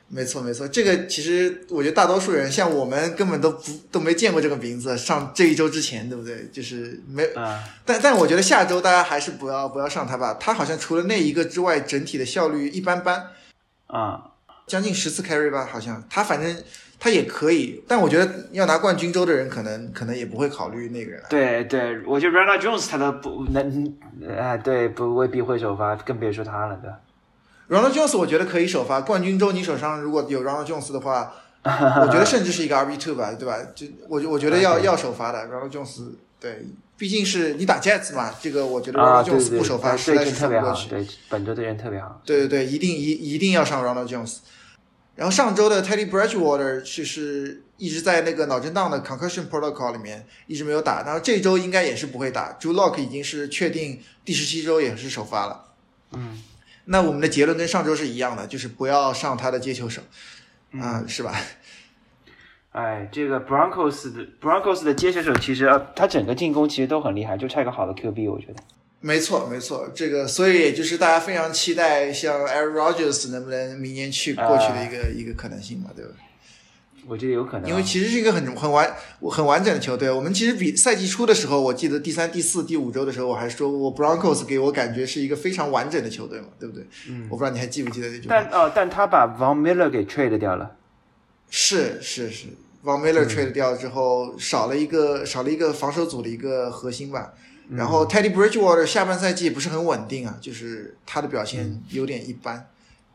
[0.08, 0.68] 没错没错。
[0.68, 4.94] 这个其实我觉得大多数人像我们根本都不都没见过这个名字。
[4.98, 6.46] 上这一周之前，对不对？
[6.52, 7.24] 就是没。
[7.34, 7.64] 啊。
[7.86, 10.34] 但但我觉得下周大家还是不要不要上他吧。
[10.34, 13.28] 他好像除了那一个之外，整体的效率一般般。
[13.86, 14.32] 啊。
[14.66, 16.62] 将近十次 carry 吧，好像他反正。
[17.00, 21.22] 他也可以，但我觉得要拿冠军周的人，可能可能也不会考虑那个人。
[21.30, 23.96] 对对，我觉得 Ronald Jones 他都不能，
[24.36, 26.98] 啊，对，不未必会首发，更别说他了，对吧
[27.68, 31.32] ？Ronald Jones 我觉得可以首发，冠军周你手上如果有 Ronald Jones 的话，
[31.62, 33.58] 我觉得甚至是一个 RB two 吧，对吧？
[33.74, 36.00] 就我我觉得要要首发的 Ronald Jones，
[36.40, 42.20] 对，毕竟是你打 Jets 嘛，这个我觉得 Ronald Jones 不首发实在是特别好，对，本周队员特别好。
[42.24, 44.38] 对对对，一定一一定要上 Ronald Jones。
[45.18, 51.02] 然后上周的 Teddy Bridgewater 就是一直在那个脑震荡的 concussion protocol 里面，一直没有打。
[51.02, 52.56] 然后这周应该也是不会打。
[52.60, 55.72] Drew Lock 已经是确定第十七周也是首发了。
[56.12, 56.40] 嗯，
[56.84, 60.00] 那我们的结论跟上周是一样的，就是不要上他的接球手，
[60.80, 61.34] 啊，是吧？
[62.70, 68.62] 哎，这个 Broncos 的 Broncos 的接球手其实他整个进攻其实都很厉害，就差一个好的 QB，我觉得。
[69.00, 76.10] 没错，没错，这个所以也就是大家非常期待，像 Aaron Rodgers 能不能明年去过去的一个一个可能性嘛，对吧？
[77.06, 78.92] 我觉得有可能，因为其实是一个很很完
[79.30, 80.10] 很完整的球队。
[80.10, 86.84] 我们其实比赛季初的时候，我记得第三、第四、第五周的时候，我还说过 Broncos 给我感觉是一个非常完整的球队嘛，对不对？
[87.08, 88.34] 嗯，我不知道你还记不记得那句话。
[88.34, 90.76] 但哦，但他把 Von Miller 给 trade 掉了。
[91.48, 92.48] 是是是
[92.84, 97.32] ，Von Miller trade 掉之后，少了一个少了一个防守组的一个核心吧。
[97.70, 102.68] 然后 Teddy Bridgewater 下半赛季不是很稳定啊，就是他的表现有点一般，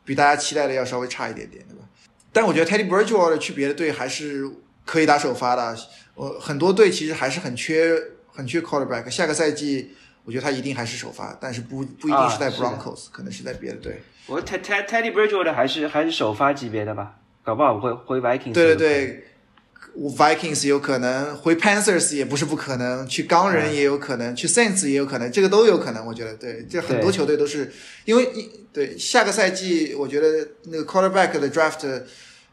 [0.05, 1.85] 比大家期待的要稍微差一点点，对吧？
[2.31, 4.49] 但我觉得 Teddy Bridgewater 去别的队还是
[4.85, 5.77] 可以打首发的。
[6.15, 7.99] 我很多队其实还是很缺
[8.31, 9.09] 很缺 quarterback。
[9.09, 14.01] 下个赛季我觉得他一定还是首发，但是不不一定是在 Broncos，可能是在别的队。
[14.27, 18.53] 我 Ted Teddy Bridgewater 还是还是首发级别的吧，搞不好会回 Vikings。
[18.53, 19.27] 对对对
[19.97, 26.05] ，Vikings 有可能，回 Panthers 也不是不可能，去钢人也有可能，去 Saints 也有可能，这个都有可能。
[26.05, 27.71] 我觉得，对，这很多球队都是
[28.05, 28.29] 因为
[28.71, 32.03] 对下个赛季，我觉得那个 Quarterback 的 Draft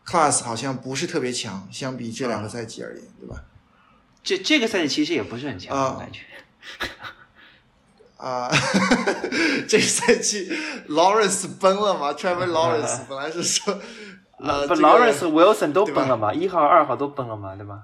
[0.06, 3.44] Class 好像不是特别强，相比这两个赛季而言，对吧？
[4.22, 6.20] 这这个赛季其实也不是很强，感觉。
[8.18, 8.50] 啊，
[9.66, 10.52] 这个赛季
[10.90, 13.80] Lawrence 崩了嘛？Trevor Lawrence 本来是说，
[14.42, 16.32] 呃，不，Lawrence Wilson 都崩了嘛？
[16.32, 17.54] 一号、二号都崩了嘛？
[17.56, 17.82] 对吧？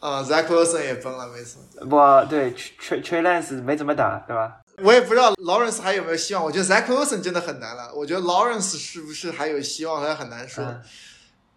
[0.00, 1.62] 啊，Zach Wilson 也崩了，没错。
[1.80, 4.58] 不，对，Tre Tre Lance 没怎么打，对吧？
[4.82, 6.44] 我也不知道 Lawrence 还有没有希望。
[6.44, 7.90] 我觉得 Zach Wilson 真的很难了。
[7.94, 10.64] 我觉得 Lawrence 是不是还有希望，还很难说。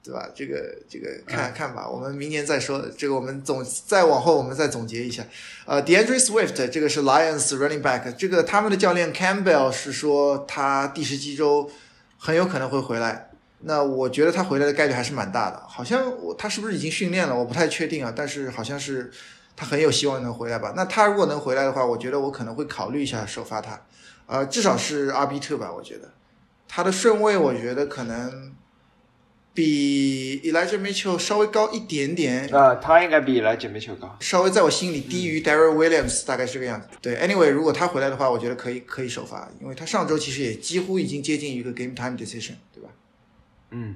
[0.01, 0.25] 对吧？
[0.33, 0.57] 这个
[0.87, 2.81] 这个看看吧，我们明年再说。
[2.97, 5.21] 这个我们总再往后我们再总结一下。
[5.65, 11.69] 呃，DeAndre Swift 这个是 Lions running back，这个他们的教练 Campbell 是说他第十七周
[12.17, 13.28] 很有可能会回来。
[13.61, 15.61] 那我觉得他回来的概率还是蛮大的。
[15.67, 17.37] 好像我他是不是已经训练了？
[17.37, 18.13] 我不太确定啊。
[18.15, 19.11] 但是好像是
[19.55, 20.73] 他很有希望能回来吧。
[20.75, 23.81] 那他如果能回来的话，我觉得我可能会考虑一下首发他。
[24.27, 25.71] 呃，至少是 RB two 吧。
[25.71, 26.13] 我觉得
[26.67, 28.53] 他的顺位，我觉得可能。
[29.51, 36.87] 比 Elijah Mitchell 稍微高一点点呃，他应该比 Elijah Mitchell 高，稍微在我心里低于 Daryl Williams，大概是这个样子。
[37.01, 42.89] 对，Anyway，如果他回来的话，我觉得可以可以首发，因为他上周其实也几乎已经接近一个 game time decision，对吧？
[43.71, 43.95] 嗯。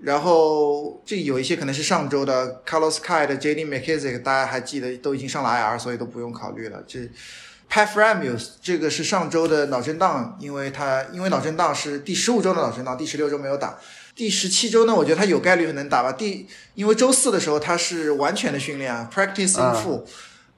[0.00, 3.64] 然后这有一些可能是上周的 Carlos Hyde、J.D.
[3.64, 6.84] McKissick，大家还记得都已经上了 IR，所以都不用考虑了。
[6.86, 6.98] 这
[7.70, 13.78] Pat Framus 这个是上周的脑震荡，因为他因为脑震荡是第十五周的脑震荡，第十六周没有打。
[14.14, 16.12] 第十七周呢，我觉得他有概率能打吧。
[16.12, 20.04] 第因为周四的时候他是完全的训练啊，practice in full，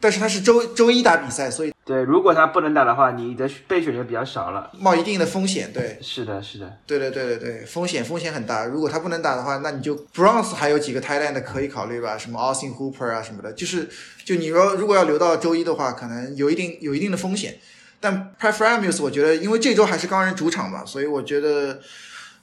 [0.00, 5.72] 但是他是周周一打比赛，所以对，如果他不能打的话，你的备选就比较少了，冒一定的风险。
[5.72, 8.64] 对，是的，是的，对对对对对，风险风险很大。
[8.64, 13.88] 如果他不能打的话，那你就 Bronze 还有几个 Thailand 可以考虑吧，什么 Austin Hooper 啊什么的，就是
[14.24, 17.56] 就你说如果要留到周一的话，可能有一定有一定的风险。
[18.00, 21.80] 但 p r e f e r a m u s 我觉得因为这周还是钢人主场嘛，所以我觉得。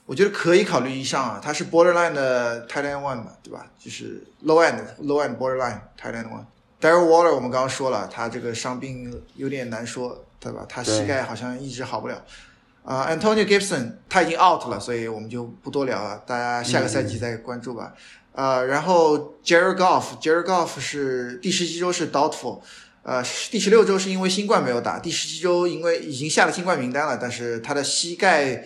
[0.06, 3.64] 我觉得可以考虑一上啊，他是 borderline 的 Thailand one 嘛，对吧？
[3.78, 6.44] 就是 low end low end borderline tight end one。
[6.84, 10.66] Daryl Waller 我们刚刚说了，他这个伤病有点难说，对吧？
[10.68, 12.22] 他膝盖好像一直好不了。
[12.84, 17.94] 啊，Antonio Gibson 他已经 out 了，所以我们就不多聊了，大家下个赛季再关注吧。
[18.32, 22.60] 呃，然后 Jared Goff，Jared Goff 是第十七周是 doubtful，
[23.02, 28.62] 呃，第十六周是因为新冠没有打，第十七周因为已经下了新冠名单了，但是他的膝盖。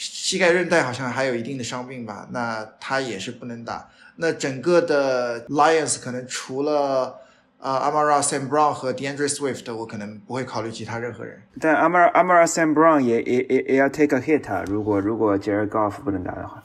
[0.00, 3.90] 膝盖韧带好像还有一定的伤病吧，那他也是不能打。
[4.14, 7.18] 那整个的 Lions 可能除了
[7.58, 11.42] 啊 Amara Sam Brown 和 DeAndre Swift，我可能不会考虑其他任何人。
[11.60, 16.62] 但 Amara Amara Sam Brown 也也也也要 take a hit 啊，如果如果 Jared Goff 不能打的话。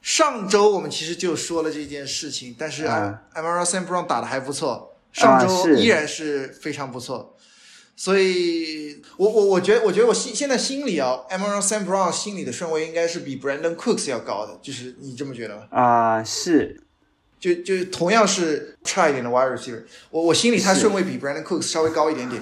[0.00, 7.36] 上周我们其实就说了这件事情，但是 Amara Sam Brown 打的还不错，上周依然是非常不错。
[7.96, 15.62] 所以，我我我觉得，我觉得我心现在心里啊，Emerald Sam Brown 心里的顺位应该是比 Brandon Cooks 要高的，就是你这么觉得吗？
[15.70, 16.82] 啊，是，
[17.44, 22.40] 就就同样是差一点的 wide receiver，我我心里他顺位比 Brandon Cooks 稍微高一点点。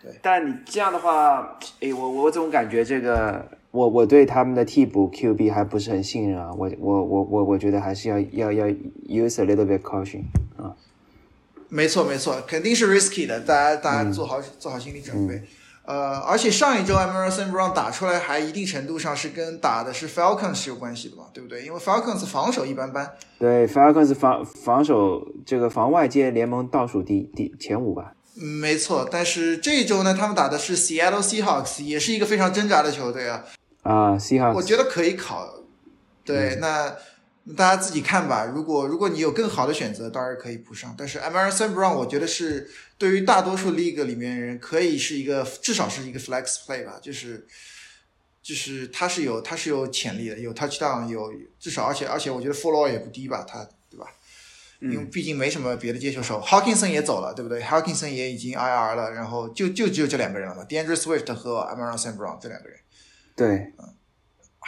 [0.00, 8.66] 对，但你这样的话，哎，我我总感觉这个，我我对他们的替补 QB 还不是很信任啊，我我我我我觉得还是要要要
[9.08, 10.22] use a little bit caution
[10.56, 10.76] 啊。
[11.68, 15.42] 没错，没错，肯定是 risky 的，大家大家做好做好心理准备。
[15.86, 21.64] 呃，而且上一周 Emerson Brown 打出来还一定程度上是跟打的是 Falcons 有关系的嘛，对不对？
[21.64, 23.12] 因为 Falcons 防守一般般。
[23.38, 28.12] 对，Falcons 防防守这个防外界联盟倒数第第前五吧。
[28.34, 33.44] 没错，但是这一周呢，他们打的是 Seattle Seahawks，也是一个非常挣扎的球队啊。
[33.82, 35.48] 啊，Seahawks，我觉得可以考。
[36.24, 36.94] 对，那。
[37.54, 38.44] 大家自己看吧。
[38.44, 40.94] 如果如果你有更好的选择，当然可以补上。
[40.98, 47.46] 但是 Emerson Brown 我觉得是对于大多数 league 里面人可以是一个至少是一个 flex play 吧，就是
[48.42, 54.06] 就是他是有他是有潜力的，有 touchdown，有至少而且而且我觉得 floor 也不低吧，他对吧？
[54.80, 62.78] 因为毕竟没什么别的接球手，Hawkinson 也走了，对不对？Hawkinson 也已经 IR 了，然后就就只有这两个人了嘛，DeAndre Swift 和 Emerson Brown 这两个人。
[63.34, 63.95] 对，嗯。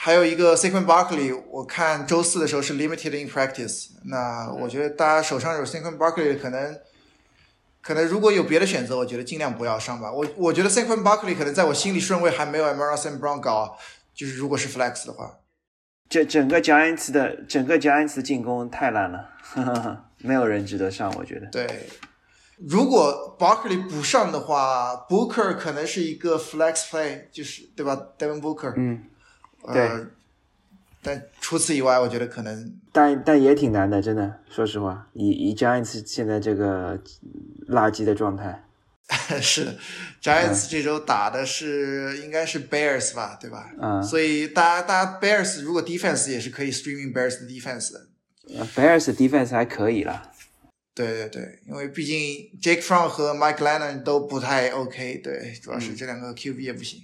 [0.01, 3.89] 还有一个 Saquon Barkley，我看周四的时候是 limited in practice。
[4.05, 6.79] 那我觉得大家手上有 Saquon Barkley，可能
[7.83, 10.13] 可能如果有别的选择，我觉得尽量不要上吧。
[10.13, 13.77] 我我觉得 Saquon Barkley 可能在我心里顺位还没有 Amara Sam Brown 高，
[14.15, 15.41] 就是如果是 flex 的话。
[16.09, 19.29] 这整个 Giants 的整个 Giants 的进攻太烂了，
[20.19, 21.47] 没有人值得上，我觉得。
[21.49, 21.67] 对，
[22.57, 29.03] 如果 Barkley 不上的话，Booker 可能是一个 flex play，就是对吧？Devin Booker，嗯，
[29.73, 30.07] 对。
[31.01, 34.41] 但除此以外，我觉得可能，但但也挺难的，真的。
[34.51, 36.99] 说实话，以以 Giants 现在这个
[37.69, 38.65] 垃圾的状态，
[39.41, 39.77] 是
[40.21, 43.71] Giants 这周打的是应该是 Bears 吧，对吧？
[43.81, 44.03] 嗯。
[44.03, 48.09] 所以大家大家 Bears 如果 defense 也是可以 streaming Bears 的 defense 的。
[48.75, 50.33] Bears defense 还可以了。
[50.95, 52.17] 对对对，因为毕竟
[52.61, 57.01] Jake Fromm 和 Mike Lennon 都不太 OK，对，主要是这两个 QB 也不行。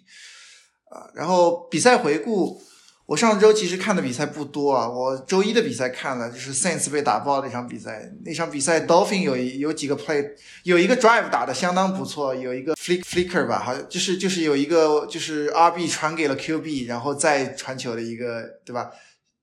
[0.95, 2.63] 啊，然后比赛回顾。
[3.07, 8.11] 我上周其实看的比赛不多啊，我周一的比赛看了，就是 Saints 被打爆那场比赛。
[8.25, 10.27] 那场比赛 Dolphin 有有几个 play，
[10.63, 18.91] 有一个 drive 打的相当不错，有一个 flick flicker 吧，好像就是就是有一个就是 RB 传给了 QB，然后再传球的一个，对吧？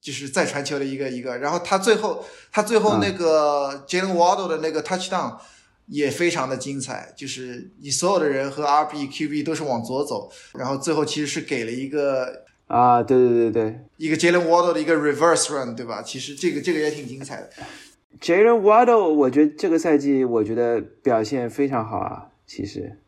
[0.02, 5.38] 就是再传球的一个一个，然后他最后他最后那个 Jalen Waddle 的那个 touchdown
[5.88, 12.46] 也非常的精彩，就是你所有的人和 RB QB 都是往左走，然后最后其实是给了一个。
[12.68, 16.02] 啊，对对对对，一个 Jalen Waddle 的一个 reverse run，对吧？
[16.02, 17.50] 其实这个这个也挺精彩的。
[18.22, 23.00] Jalen Waddle，我觉得这个赛季我觉得表现非常好啊，其实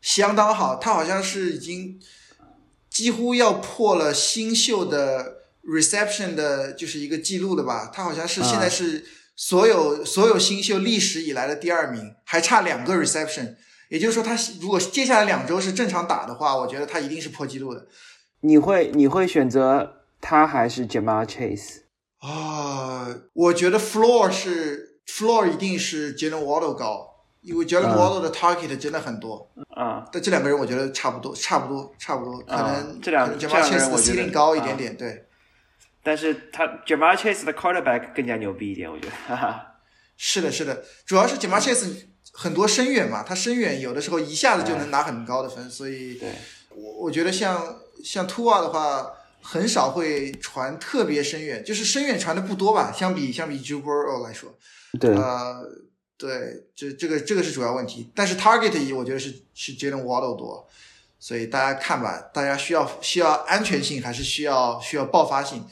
[0.00, 0.76] 相当好。
[0.76, 1.98] 他好像是已经
[2.88, 7.90] 几乎要破了新秀的 reception 的，就是一个记录了吧？
[7.92, 13.56] 他好像是现在是所有所有新秀历史以来的第二名，还差两个 reception。
[13.88, 17.86] 也就是说，他如果接下来两周是正常打的话，我觉得他一定是破纪录的。
[18.40, 21.82] 你会你会选择他还是 Jamal Chase
[22.18, 23.06] 啊？
[23.34, 27.06] 我觉得 floor 是 floor 一定是 Jalen Waddle 高，
[27.42, 30.08] 因为 Jalen Waddle 的 target 真的很多啊。
[30.10, 35.26] 但这两个人我觉得差不多，差不多，差不多，可能这两个 Jamal Chase 的 ceiling 高一点点，对。
[36.02, 39.12] 但是他 Jamal Chase 的 quarterback 更加牛逼一点，我觉得。
[39.26, 39.66] 哈哈。
[40.16, 46.20] 是的，是的，主要是 Jamal Chase 很多深远嘛，他深远有的时候一下子就能拿很高的分，所以
[46.70, 47.78] 我我觉得像。
[48.02, 52.90] 像 Tua 的话，很少会传特别深远，就是深远传的不多吧。
[52.90, 54.52] 相比相比 j u b e r 来说，
[54.98, 55.62] 对，呃，
[56.18, 58.10] 对，这这个这个是主要问题。
[58.12, 60.66] 但是 Target 一我觉得是是 Jalen Waddle 多，
[61.20, 65.64] 所以大家看吧，大家需要需要安全性还是需要需要爆发性？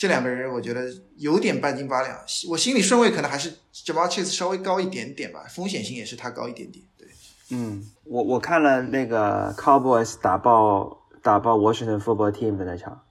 [0.00, 2.18] 这两个人我觉得有点半斤八两。
[2.48, 6.82] 我心里顺位可能还是 Jamal Chase 稍微高一点点吧，风险性也是他高一点点。
[6.96, 7.06] 对，
[7.50, 10.96] 嗯，我我看了那个 Cowboys 打爆。
[11.22, 13.02] 打爆 Washington Football Team 的那场，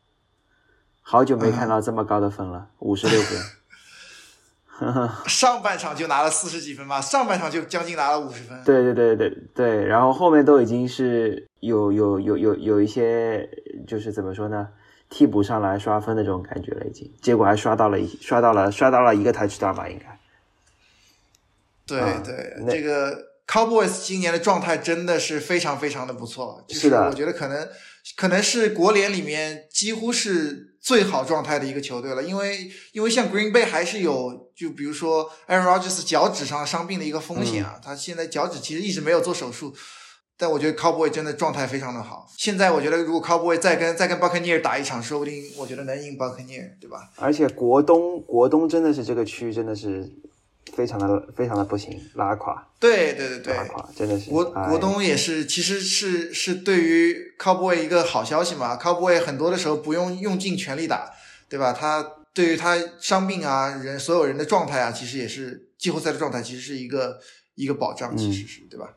[1.04, 3.40] 好久没看到这么高的分了，五十六分。
[5.30, 8.64] 上半场就拿了四十几分吧，上半场就将近拿了五十分。
[8.64, 13.48] 对对对对对，然后后面都已经是有有有有有一些，
[13.88, 14.68] 就是怎么说呢，
[15.10, 20.20] 替补上来刷分的这种感觉了，已经，结果还刷到了一刷到了刷到了一个 touchdown 吧，应该。
[21.86, 27.68] 对对，这个 Cowboys 今年的状态真的是非常非常的不错，就是，我觉得可能。
[28.16, 39.76] 可能是国联里面几乎是最好状态的一个球队了，因为因为像 Green Bay 还是有，就比如说 Aaron Rodgers 脚趾上伤病的一个风险啊，他现在脚趾其实一直没有做手术，
[40.40, 42.28] 但我觉得 Cowboy 真的状态非常的好。
[42.36, 47.12] 现在我觉得如果 Cowboy 再跟再跟 Buccaneer 打一场，说不定我觉得能赢 Buccaneer，对吧？
[47.18, 50.10] 而且国东国东真的是这个区真的是。
[50.72, 52.66] 非常的非常的不行，拉垮。
[52.80, 54.30] 对对对对，拉垮真的是。
[54.30, 58.78] 国国东也是，其实是是对于 Cowboy 一个好消息嘛。
[58.78, 61.12] Cowboy 很多的时候不用用尽全力打，
[61.50, 61.74] 对吧？
[61.74, 67.20] 他对于他伤病啊，人所有人的状态啊，其实也是季后赛的状态，其实是一个
[67.56, 68.94] 一个保障，其实是对吧？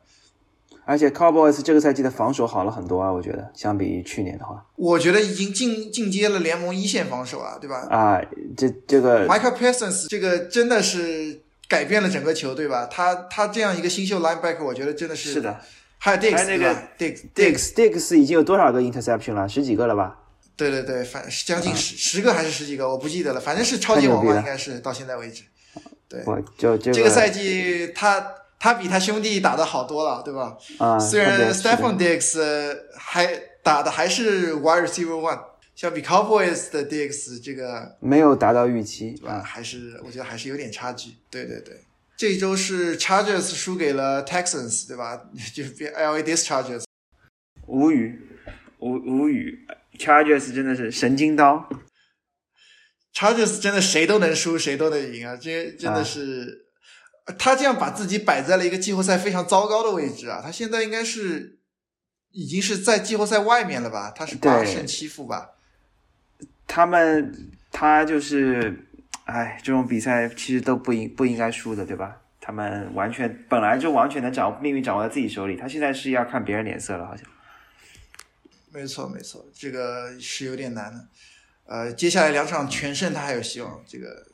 [0.85, 7.87] 而且 Cowboys 这个赛季的防守好了很多啊，我觉得相比于去年的话，我觉得已经进进阶了联盟一线防守啊，对吧？
[7.89, 8.21] 啊，
[8.55, 11.41] 这这个 Michael Parsons 这个真的是。
[11.69, 15.59] 改变了整个球队吧，他他这样一个新秀 linebacker，我觉得真的是是的。
[15.97, 19.49] 还有 Dix 那个 Dix Dix Dix 已经有多少个 interception 了？
[19.49, 20.19] 十几个了吧？
[20.55, 23.39] 对对对，反将近十十个还是十几个，我不记得了。
[23.39, 25.45] 反正是超级王吧，应该是到现在为止。
[26.07, 26.23] 对，
[26.55, 28.23] 就这个赛季他
[28.63, 30.57] 他比他兄弟打的好多了，对吧？
[30.77, 32.39] 啊，虽然 Stephon Dix
[32.95, 33.27] 还
[33.61, 35.37] 打的还是 wide receiver one。
[35.75, 39.41] 相比 Cowboys 的 Dix 这个没有达到预期，对吧？
[39.43, 41.11] 还是我觉得还是有点差距。
[41.29, 41.75] 对对对，
[42.15, 45.19] 这一周是 Chargers 输给了 Texans，对吧？
[45.53, 46.85] 就是 LA Dischargers，
[47.67, 48.21] 无语，
[48.79, 49.67] 无无语
[49.99, 51.67] ，Chargers 真的是神经刀
[53.13, 55.35] ，Chargers 真的谁都能输，谁都能赢啊！
[55.35, 56.62] 这真的是
[57.37, 60.41] 他这样把自己摆在了一个季后赛非常糟糕的位置啊！
[60.43, 61.59] 他现在应该是
[62.31, 64.11] 已经是在季后赛外面了吧？
[64.15, 65.51] 他是八胜七负吧？
[66.67, 68.87] 他们他就是，
[69.25, 72.17] 哎，这种比赛其实都不应不应该输的，对吧？
[72.41, 77.25] 他们完全本来就完全能掌命运掌握在自己手里，他现在是要看别人脸色了，好像。
[78.73, 81.07] 没错，没错，这个是有点难的。
[81.65, 83.81] 呃，接下来两场全胜他还有希望。
[83.87, 84.27] 这个，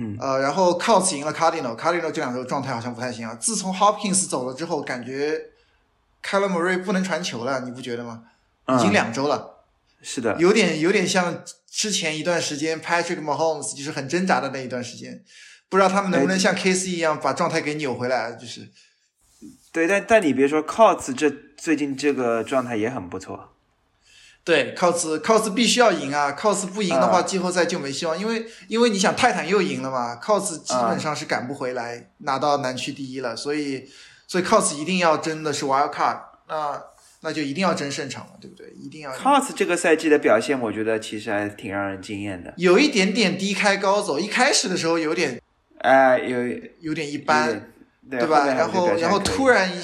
[0.00, 3.34] 嗯，呃，然后 c o s 赢了 Cardinal，Cardinal 这两周状态好像不太行啊。
[3.34, 5.50] 自从 Hopkins 走了之后，感觉
[6.22, 8.22] l e Murray 不能传球了，你不觉得吗？
[8.68, 9.66] 已经两周了。
[10.00, 15.22] 是的，有点有点像之前一段时间 Patrick Mahomes 就是很挣扎的那一段时间，
[15.68, 18.68] 不知道他们能不能像 KC 一样把状态给扭回来，就是。
[19.72, 23.52] 对，但但你别说 c o s 这最近这个状态也很不错。
[24.44, 33.88] 对 c o s c o s 必须要赢啊 c o s 不赢的话季后赛就没希望，因为因为你想泰坦又赢了嘛 c o s 基本上是赶不回来拿到南区第一了，所以
[34.26, 36.18] 所以 c o s 一定要争的是 Wild Card，
[36.48, 36.82] 那。
[37.22, 38.66] 那就一定要争胜场了，对不对？
[38.70, 39.12] 一定要。
[39.12, 42.54] Cos 这个赛季的表现，我觉得其实还挺让人惊艳的。
[42.56, 45.38] 有一点点低开高走，一开始的时候有点，
[45.80, 46.38] 哎，有
[46.78, 47.70] 有点一般，
[48.10, 48.46] 对吧？
[48.46, 49.82] 然后然后突然一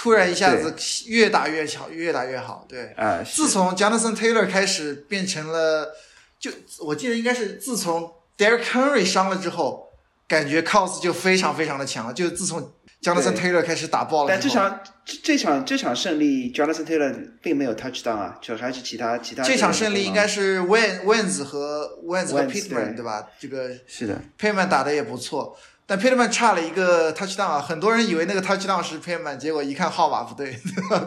[0.00, 0.72] 突然一下子
[1.06, 2.92] 越打越强，越打越好，对。
[2.96, 3.20] 啊。
[3.24, 5.92] 自从 Jonathan Taylor 开始变成了，
[6.38, 9.88] 就我记得应该是自从 Derek Henry 伤了之后，
[10.28, 12.72] 感觉 Cos 就非常非常的强了，就自从。
[13.00, 14.80] Jonathan Taylor 开始打爆了，但这场
[15.22, 19.44] 这场这场胜利，Jonathan Taylor 并没有 touchdown 啊，就还是其他其他。
[19.44, 23.24] 这场胜利应该是 Wen Wens 和 Wens 和 Pittman 对吧？
[23.38, 25.56] 这个是的，Pittman 打的也不错，
[25.90, 30.54] 但 Pittman 差了一个 touchdown 啊，很多人以为那个 touchdown 是 Pittman，结果一看号码不对，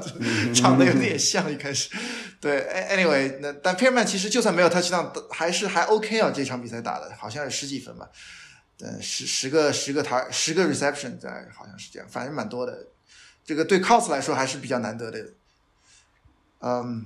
[0.56, 1.96] 长得有点像一开始。
[2.40, 8.10] 对，Anyway，那但 Pittman 其实就算没有 touchdown，还是还 OK 啊，这场比赛打的好像是十几分吧。
[8.80, 12.88] 呃，十十个十个台十个 reception 在好像是这样，反正蛮多的。
[13.46, 15.24] 这个对 cos 来说还是比较难得的。
[16.62, 17.06] 嗯，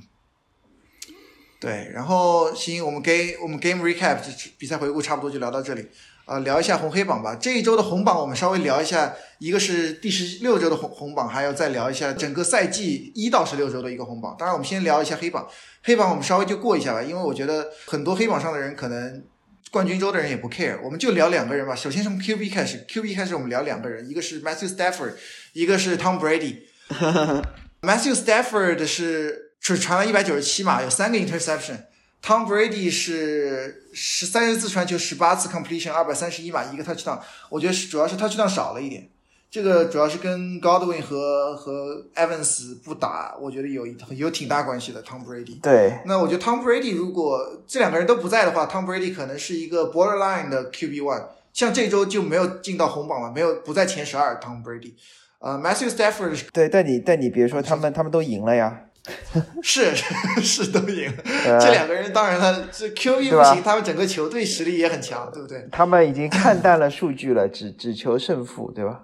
[1.59, 4.21] 对，然后行，我们 game 我们 game recap
[4.57, 5.89] 比赛回顾差不多就聊到这里。
[6.25, 7.35] 呃，聊一下红黑榜吧。
[7.35, 14.35] 这一周的红榜我们稍微聊一下，一个是第十六周的红红榜，还要再聊一下整个赛季一到十六周的一个红榜。
[14.37, 15.47] 当然，我们先聊一下黑榜。
[15.83, 19.23] 黑榜我们稍微就过一下吧，因为我觉得很多黑榜上的人可能。
[19.71, 21.75] 冠军周的人也不 care，我们就聊两个人吧。
[21.75, 25.15] 首先从 QB 开始，QB 开始我们聊两个人，一个是 Matthew Stafford，
[25.51, 26.59] 一个是 Tom Brady。
[27.81, 31.77] Matthew Stafford 是只传了一百九十七码，有三个 interception。
[32.25, 37.19] Tom Brady 是十三十次传球，十八次 completion，二百三十一码，一个 touchdown。
[37.49, 39.07] 我觉得是主要是 touchdown 少了一点。
[39.51, 45.03] 这个主要是跟 Godwin 和和 Evans 不打，我觉得有有挺大关系的。
[45.03, 51.27] Tom Brady 对，那我觉得 Tom Brady 如果这两个人都不在的话，Tom Brady 可能是一个 borderline 的 QB one。
[51.53, 54.39] 像这周就没有进到红榜嘛，没有不在前十二。
[54.39, 54.95] Tom Brady，
[55.37, 58.87] 呃，Matthew Stafford 对，但你但你别说他们，他们都赢了呀，
[59.61, 59.95] 是
[60.41, 61.23] 是都赢了。
[61.59, 65.67] 这两个人当然了，这 QB 不行，他们整个球队实力也很强，对不对？
[65.71, 69.03] 他们已经看淡了数据了，只只求胜负，对吧？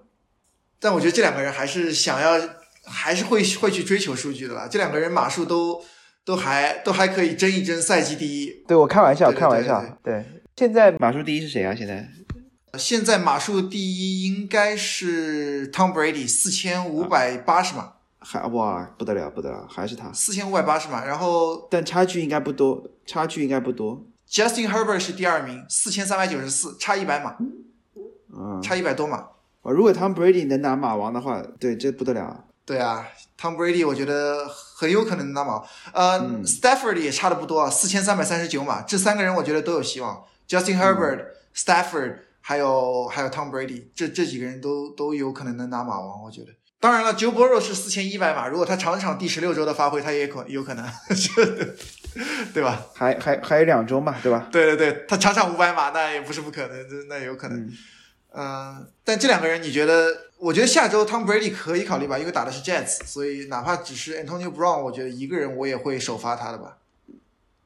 [0.79, 2.39] 但我觉得这两个人还是想要，
[2.85, 4.67] 还是会会去追求数据的吧。
[4.69, 5.83] 这两个人码数都
[6.25, 8.63] 都还都还可以争一争赛季第一。
[8.67, 9.99] 对我开玩笑，开玩笑。
[10.03, 10.25] 对，
[10.55, 11.75] 现在码数第一是谁啊？
[11.75, 12.09] 现在？
[12.79, 17.93] 现在码数第一应该是 Tom Brady，四千五百八十码。
[18.21, 20.11] 还哇，不得了，不得了，还是他。
[20.13, 24.03] 四千五百八十码，然后但差距应该不多，差距应该不多。
[24.29, 27.35] Justin Herbert 是第二名，四千三百九十四，差一百码。
[28.33, 29.17] 嗯，差一百多码。
[29.63, 32.45] 啊，如果 Tom Brady 能拿马王的话，对，这不得了。
[32.63, 33.05] 对啊
[33.37, 35.61] ，Tom Brady 我觉得很有可能拿马。
[35.91, 40.23] 呃，Stafford 也差的不多啊，四千三百三十九码，这三个人我觉得都有希望。
[40.47, 46.51] Justin Herbert、Stafford 还有还有 Tom Brady，这这几个人都都有可能能拿马王，我觉得。
[46.81, 50.85] 当然了，Joe Burrow 是四千一百码，如果他场场第十六周的发挥，他也可有可能，
[52.53, 52.87] 对吧？
[52.93, 54.49] 还还还有两周嘛，对吧？
[54.51, 57.71] 对对对，他场场五百码，那也不是不可能，那有可能。
[58.33, 60.31] 嗯，但这两个人，你觉得？
[60.41, 66.77] 我觉得下周 Tom Brady 可以考虑吧，因为打的是 Jets，所以哪怕只是 Antonio Brown，我觉得一个人我也会首发他的吧。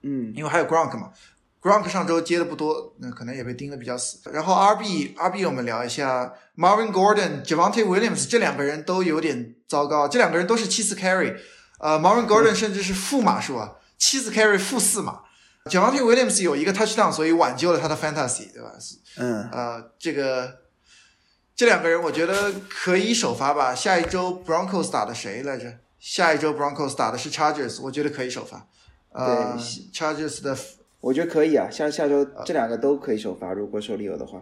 [0.02, 1.12] 嗯，因为还有 Gronk 嘛
[1.66, 4.20] ，Gronk 上周接的不多，那可能也被盯的比较死。
[4.32, 11.36] 然后 RB RB 我们聊一下 Marvin Gordon、Javante Williams 这两个人都有点糟糕，这两个人都是七次 carry，
[11.80, 15.22] 呃，Marvin Gordon 甚至是负码数啊，七次 carry 负四码。
[15.66, 18.72] Javante Williams 有一个 touchdown，所以挽救了他的 fantasy，对吧？
[19.18, 20.60] 嗯，呃，这个
[21.56, 23.74] 这两个人我觉得可以首发吧。
[23.74, 25.80] 下一周 Broncos 打的谁来着？
[26.00, 28.68] 下一周 Broncos 打的是 Chargers，我觉得可以首发。
[29.10, 29.58] 呃
[29.92, 30.56] ，Chargers 的，
[31.06, 31.70] 我觉得可以啊。
[31.70, 34.42] 下下周这两个都可以首发，如果手里有的话。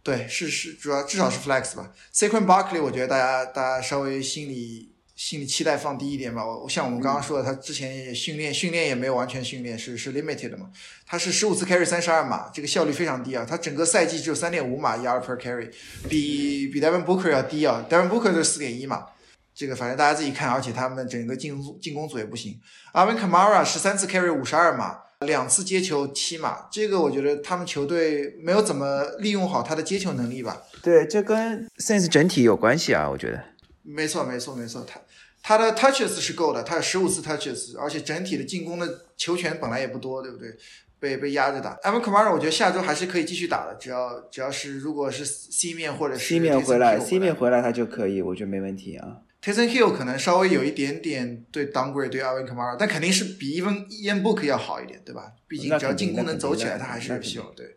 [0.00, 1.92] 对，是是，主要至少是 flex 吧。
[2.12, 6.46] s e q u e n Barkley，我觉得大家大家稍微心里心里期待放低一点吧。
[6.46, 10.70] 我像我们刚刚说的，他之前也训练训练也没有完全训练，是是 limited 的嘛。
[11.04, 13.44] 他是十五次 carry 三十二码，这个效率非常低啊。
[13.48, 15.68] 他整个赛季只有三点五码 yard per carry，
[16.08, 17.84] 比比 Devin Booker 要低啊。
[17.90, 19.06] Devin Booker 是四点一码，
[19.52, 20.50] 这个反正大家自己看。
[20.50, 22.60] 而且他们整个进攻进攻组也不行。
[22.92, 30.62] 阿文卡马拉十三次 carry 五十二码，两次接球七码，这个我觉得他们球队没有怎么利用好他的接球能力吧。
[30.82, 33.42] 对，这跟 Sense 整体有关系啊，我觉得。
[33.82, 35.00] 没错，没错，没错，他
[35.42, 40.56] 他的 touches 是够的，他有十五次 touches，而且整体的进攻的球权本来也不多，对不对？
[41.00, 41.72] 被被压着打。
[41.82, 49.18] a m a Kamara 我觉得下周还是可以继续打的，只要只要是如果是 C 面或者是 C 面回来，C 面回来他就可以，我觉得没问题啊。
[49.44, 55.32] Tyson Hill 可能稍微有一点点对 downgrade 对 a m a Kamara，但肯定是比 Even Ian Book 要好一点，对吧？
[55.46, 57.54] 毕竟只要进攻能走起来，他还是有希望。
[57.54, 57.76] 对，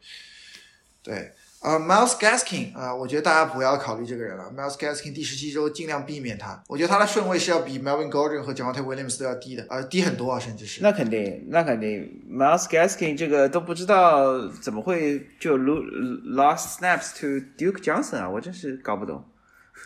[1.04, 1.34] 对。
[1.60, 4.46] 呃，Miles Gaskin 啊，我觉得大家不要考虑这个人了。
[4.56, 6.64] Miles Gaskin 第十七周尽量避免他。
[6.68, 10.82] 我觉得他的顺位是要比 Melvin Gordon 和 Jonathan Williams 都要低的，呃，低很多啊，甚至是。
[10.84, 12.24] 那肯定，那肯定。
[12.32, 19.26] Miles Gaskin 这个都不知道怎么会就 lose lost snaps to Duke Johnson 啊，我真是搞不懂。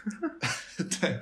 [0.99, 1.19] 对，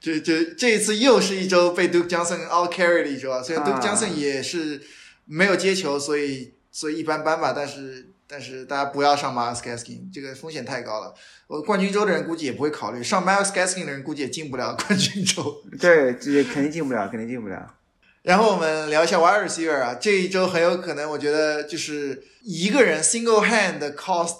[0.00, 4.80] 这这这一次又是一周被 Duke Johnson out carry 了一周啊，虽然 Duke Johnson 也是
[5.24, 8.08] 没有接球，所以所以一般般吧，但是。
[8.28, 11.12] 但是大家不要上 Miles Gaskin，这个风险太高了。
[11.48, 15.62] 我冠军周的人估计也不会考虑上 Miles Gaskin 的人估计也进不了 冠军周。
[15.78, 17.74] 对，这肯定进不了，肯定进不了。
[18.22, 24.38] 然后我们聊一下 Wide Receiver 啊，这一周很有可能，我觉得就是一个人 single hand cost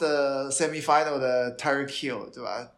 [0.51, 2.69] semifinal 的 Tyreek Hill，对吧？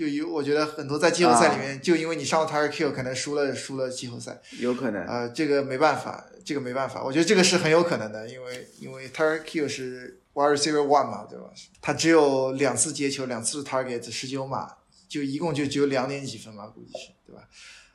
[0.00, 4.40] 就有我觉得很多在季后赛里面，就因为你上了 Tyreek Hill，可能输了输了季后赛。
[4.58, 5.06] 有可能。
[5.06, 7.04] 呃，这个没办法，这个没办法。
[7.04, 10.16] 我觉得这个是很有可能的，因为因为 Tyreek Hill 是。
[10.32, 11.46] Wide receiver one 嘛，对吧？
[11.82, 14.74] 他只有两次接球，两次 target，十九码，
[15.08, 17.42] 就一共就只有两点几分嘛，估计是，对吧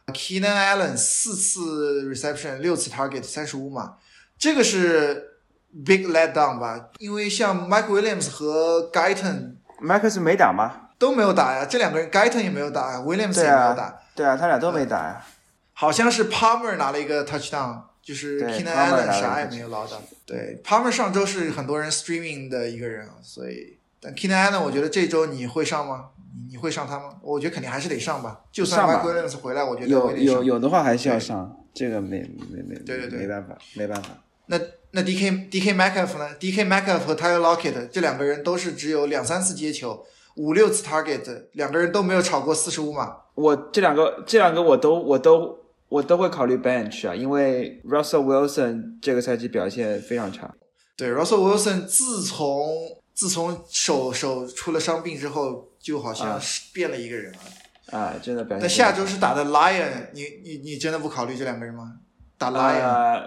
[0.08, 4.00] ？Keenan Allen 四次 reception，六次 target，三十五码，
[4.38, 5.38] 这个是
[5.86, 6.90] big let down 吧？
[7.00, 10.85] 因为像 Mike Williams 和 Guyton，Mike 是没打吗？
[11.06, 15.26] 都没有打呀，这两个人 Guyton 也没有打，Williams 也没有打，对啊，他俩都没打呀。
[15.74, 17.82] 好像是 Palmer 拿了一个 touchdown。
[18.06, 20.00] 就是 Keenan Allen 啥也没有捞到。
[20.28, 26.10] 对，Palmer 上周是很多人 streaming 的一个人啊，所以但 Keenan Allen 我觉得这周你会上吗？
[26.48, 27.16] 你会上他吗？
[27.24, 28.42] 我觉得肯定还是得上吧。
[28.52, 32.20] 就算 Mike Williams 回来，我觉得有有有的话还是要上，这个没
[32.52, 34.10] 没没对对对，没办法没办法。
[34.46, 34.60] 那
[34.92, 40.06] 那 DK DK Metcalf 呢？DK Metcalf 和 Tyler Lockett 这两个人都是只有两三次接球，
[40.36, 43.18] 五六次 target，两个人都没有超过四十五码。
[43.36, 45.60] 我这两个这两个我都我都。
[45.88, 50.52] 我都会考虑 bench 啊，因为 Russell Wilson 这个赛季表现非常差。
[50.98, 52.68] 对，Russell Wilson 自从
[53.14, 57.32] 自从手手出了伤病之后，就好像是变了一个人
[57.92, 57.98] 啊。
[57.98, 58.64] 啊，真的表现。
[58.64, 61.98] 那下周是打的 Lion，你你你真的不考虑这两个人吗？
[62.38, 63.24] 打 Lion，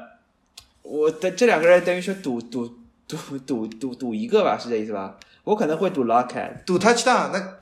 [0.82, 2.68] 我的这两个人等于说赌赌
[3.06, 5.16] 赌赌赌赌一个吧，是这意思吧？
[5.48, 7.58] 我可能会赌 Lockett，赌 Touchdown，那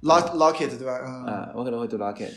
[0.00, 0.98] Lock Lockett 对吧？
[1.04, 1.26] 嗯。
[1.26, 2.32] 啊，我可能会赌 Lockett。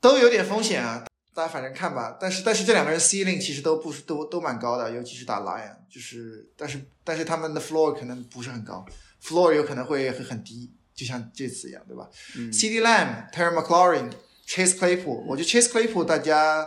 [0.00, 1.04] 都有点风险啊，
[1.34, 2.16] 大家反正看吧。
[2.18, 8.86] 但是但是这两个人 ceiling 其实都不是都都蛮高的，尤其是打 lion，就是但是但是他们的 floor 可能不是很高
[9.22, 12.08] ，floor 有可能会会很低，就像这次一样，对吧
[12.50, 14.10] ？CD Lamb、Terry McLaurin、
[14.46, 16.66] Chase Claypool，我觉得 Chase Claypool 大家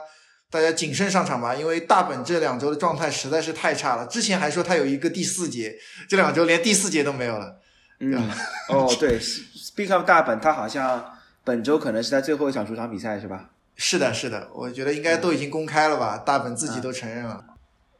[0.52, 4.06] 大家谨慎上场吧，因为大本这两周的状态实在是太差了。
[4.08, 5.76] 之前还说他有一个第四节，
[6.08, 7.60] 这两周连第四节都没有了。
[8.00, 8.30] 嗯，
[8.70, 11.16] 哦对，Speak of 大本，他好像。
[11.41, 13.50] 本周可能是他最后一场主场比赛，是吧？
[13.76, 16.18] 是的，是的，我觉得应该都已经公开了吧？
[16.18, 17.43] 大本自己都承认了。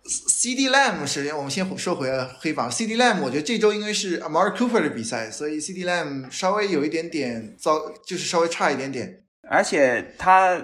[0.04, 9.24] C D Lamb 首先我们先说回黑榜，C D Lamb 我觉得这周应该是 Amari Cooper 的比赛，所以 C D Lamb 稍微有一点点糟，就是稍微差一点点。
[9.50, 10.62] 而且他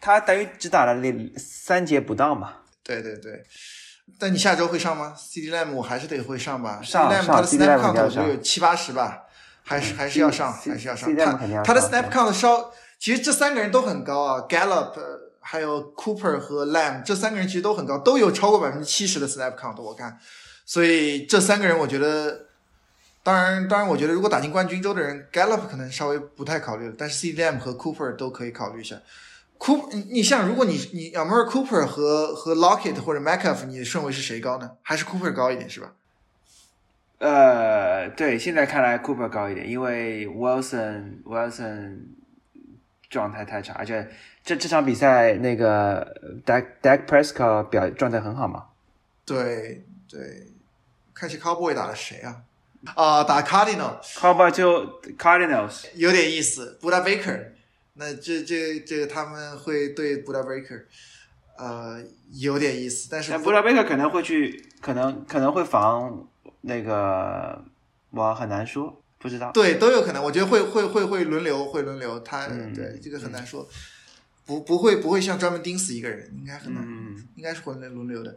[0.00, 2.54] 他等于只打了那三节不到嘛。
[2.82, 3.44] 对对对。
[4.18, 6.80] 但你下周会上吗？C D Lamb 我还是得会上吧。
[6.82, 7.26] 上上。
[7.26, 9.22] 他的 Snap Count 就有七八十吧。
[9.68, 11.12] 还是还是要上，还是要上。
[11.16, 14.92] 他他的 snap count 稍，其实这三个人都很高啊，Gallup，
[15.40, 20.20] 还有 Cooper 和 Lamb 这三个人其实都很高，都有超过百分之七十的 snap count，我看。
[20.64, 22.46] 所以这三个人我觉得，
[23.24, 28.94] 当然当然，我觉得如果打进冠军周的人，Gallup 可能稍微不太考虑了，但是 C D M 和 Cooper 都可以考虑一下。
[29.58, 34.72] Cooper，你像如果你你 Amar Cooper 和和 Lockett 或者 Metcalf，你的顺位是谁高呢？
[34.82, 35.92] 还是 Cooper 高一点是吧？
[37.18, 42.00] 呃，对，现在看来 Cooper 高一点，因为 Wilson Wilson
[43.08, 44.06] 状态太差，而且
[44.44, 46.04] 这这场比赛那个
[46.44, 48.66] Dak Dak Prescott 表状态很好嘛？
[49.24, 50.52] 对对，
[51.14, 52.42] 看起 Cowboy 打的谁啊？
[52.94, 54.12] 啊，打 Cardinals。
[54.12, 56.78] Cowboy 就 Cardinals，有点意思。
[56.82, 57.52] Buda Baker
[57.98, 60.84] 那这这这个他们会对 Buda Baker，
[61.58, 63.08] 呃，有点意思。
[63.10, 66.28] 但是 Buda Baker 可能会去，可能可能会防
[66.60, 67.64] 那个，
[68.10, 69.50] 我很难说，不知道。
[69.52, 70.22] 对，都有可能。
[70.22, 72.20] 我觉得会会会会轮流，会轮流。
[72.20, 73.66] 他对这个很难说，
[74.44, 76.86] 不不会不会像专门盯死一个人，应该很难，
[77.34, 78.36] 应该是会轮轮流的。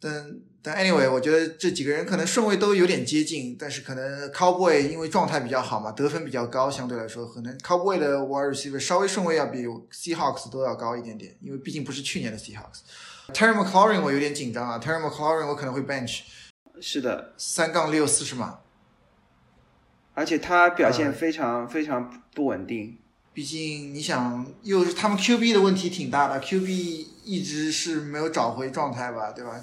[0.00, 12.80] 但但 anyway，我觉得这几个人可能顺位都有点接近，但是可能 Cowboy 因为状态比较好嘛，得分比较高，相对来说，可能 Cowboy 的 wide receiver 稍微顺位要比 Seahawks 都要高一点点，因为毕竟不是去年的 Seahawks。
[13.32, 16.22] Terry McLaurin 我有点紧张啊，Terry McLaurin 我可能会 bench。
[16.80, 18.60] 是的，三杠六四十码，
[20.14, 22.98] 而且他表现非常非常不稳定。
[23.34, 29.60] 毕竟你想，又是他们 QB 的问题挺大的，QB 一直是没有找回状态吧，对吧？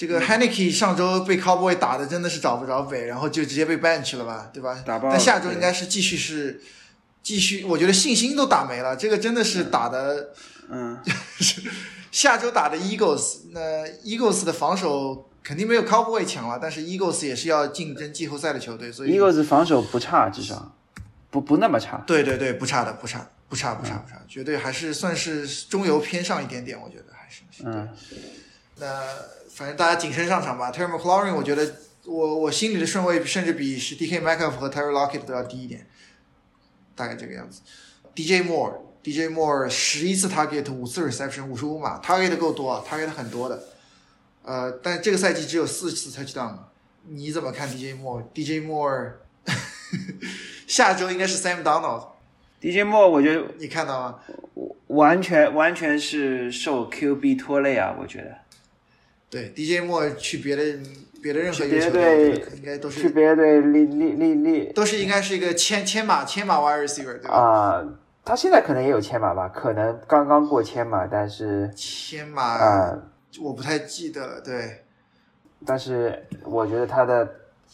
[0.00, 4.82] 这个 h a n e k e 上周被 Cowboy 打的真的是找不着北，然后就直接被 ban 去了吧，对吧？
[4.86, 6.58] 打爆但下周应该是继续是
[7.22, 8.96] 继续，我觉得信心都打没了。
[8.96, 10.30] 这个真的是打的，
[10.70, 10.98] 嗯，
[12.10, 13.60] 下周打的 Eagles，那
[14.02, 20.74] Eagles 的防守肯定没有 Cowboy 强了，但是 Eagles 也是要竞争季后赛的球队，所以 Eagles 防守不差，至少
[21.30, 22.02] 不不那么差。
[22.06, 27.42] 对对对，不差的，不差，不差，不差，不差，绝对还是算是中游偏上一点点，我觉得还是。
[27.66, 27.86] 嗯，
[28.80, 29.02] 那。
[29.52, 30.70] 反正大家谨慎上场吧。
[30.72, 31.74] Terry McLaurin，我觉得
[32.06, 35.86] 我我心里的顺位甚至比是 DK Metcalf 和 Terry Lockett 都要低一点，
[36.94, 37.60] 大概这个样子。
[38.14, 43.62] DJ Moore，DJ Moore 十一次 target，五次 reception，五十五码，target 够多，target 很多的。
[44.44, 46.54] 呃，但这个赛季只有四次 touchdown。
[47.08, 49.14] 你怎么看 DJ Moore？DJ Moore
[50.68, 52.06] 下周应该是 Sam Donald。
[52.60, 54.20] DJ Moore，我觉得你看到吗？
[54.86, 58.38] 完全完全是受 QB 拖累啊，我觉得。
[59.30, 60.62] 对，DJ 莫去别的
[61.22, 67.34] 别的任何一个球队，应该都是去别的队立立立立，都是应该是一个千千码千码 wide receiver 对吧？
[67.36, 67.84] 啊，
[68.24, 72.98] 他现在可能也有千码吧，可能刚刚过千码，但是千码啊，
[73.40, 74.40] 我不太记得了。
[74.40, 74.84] 对，
[75.64, 77.28] 但是我觉得他的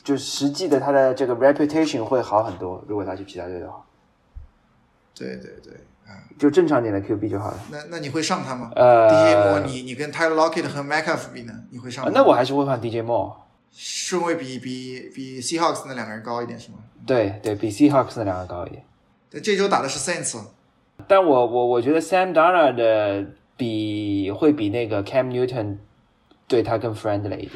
[0.05, 3.83] 就实际的他的这个 reputation 会好很多，如果他去其他队的话。
[5.15, 5.73] 对对对。
[6.39, 7.59] 就正常点的 QB 就好了。
[7.71, 8.71] 那那你会上他吗？
[8.77, 11.53] 呃，DJ Moore，你你跟 Tyler Lockett 和 McAfee 比呢？
[11.71, 12.11] 你会上？
[12.13, 13.33] 那我还是会换 DJ Moore。
[13.73, 16.79] 顺位比比比 Seahawks 那两个人高一点是吗？
[17.07, 18.83] 对对，比 Seahawks 那两个高一点。
[19.31, 20.39] 对，这周打的是 Saints。
[21.07, 23.27] 但我我我觉得 Sam Darnold 的
[23.57, 25.77] 比会比那个 Cam Newton
[26.49, 27.53] 对他更 friendly 一点。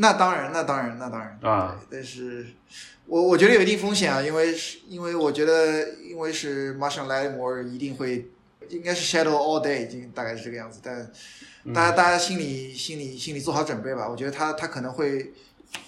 [0.00, 1.78] 那当然，那当然，那当然啊！
[1.90, 2.46] 但是。
[3.10, 8.30] 我我觉得有一定风险啊，因为是，因为我觉得，因为是 Marshall Lattimore 一定会，
[8.68, 10.80] 应该是 Shadow all day，已经大概是这个样子。
[10.82, 11.10] 但
[11.72, 14.06] 大家大家心里心里心里做好准备吧。
[14.06, 15.32] 我觉得他他可能会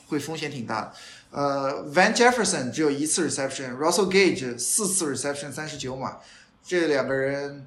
[0.07, 0.91] 会风险挺大。
[1.31, 6.21] 呃，Van Jefferson 只有一次 reception，Russell Gage 四次 reception 三十九码，
[6.65, 7.67] 这两个人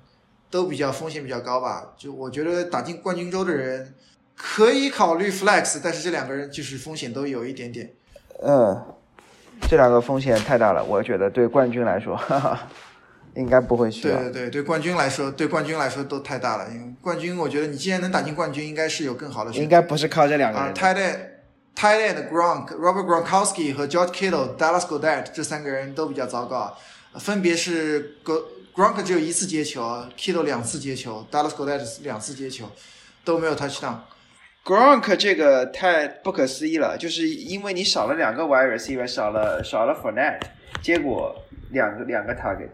[0.49, 1.93] 都比较风险比较高吧。
[1.95, 3.93] 就我觉得打进冠军周的人
[4.35, 7.91] 可以考虑 flex，但是这两个人就是风险都有一点点。
[8.41, 8.81] 嗯。
[9.69, 12.67] 这两个风险太大了，我觉得对冠军来说，哈哈，
[13.35, 14.15] 应该不会需要。
[14.15, 16.69] 对对对，对冠军来说，对冠军来说都太大了。
[16.69, 19.63] 因为冠军，我觉得你既然能打进冠军，应该是有更好的选择。
[19.63, 20.67] 应该不是靠这两个人。
[20.67, 26.75] 啊，Tight End，Tight End Gronk、Robert Gronkowski 和 George Kittle、Dallas Goedert 这三个人都比较糟糕，
[27.15, 28.17] 分别是
[28.75, 29.81] Gronk 只有一次接球
[30.17, 32.69] ，Kittle 两次接球，Dallas Goedert 两次接球，
[33.23, 33.95] 都没有 touchdown。
[34.65, 40.39] Gronk 这个太不可思议了，就是因为你少了两个 wide receiver，少了少了 Fournette，
[40.81, 41.35] 结果
[41.71, 42.69] 两个两个 target。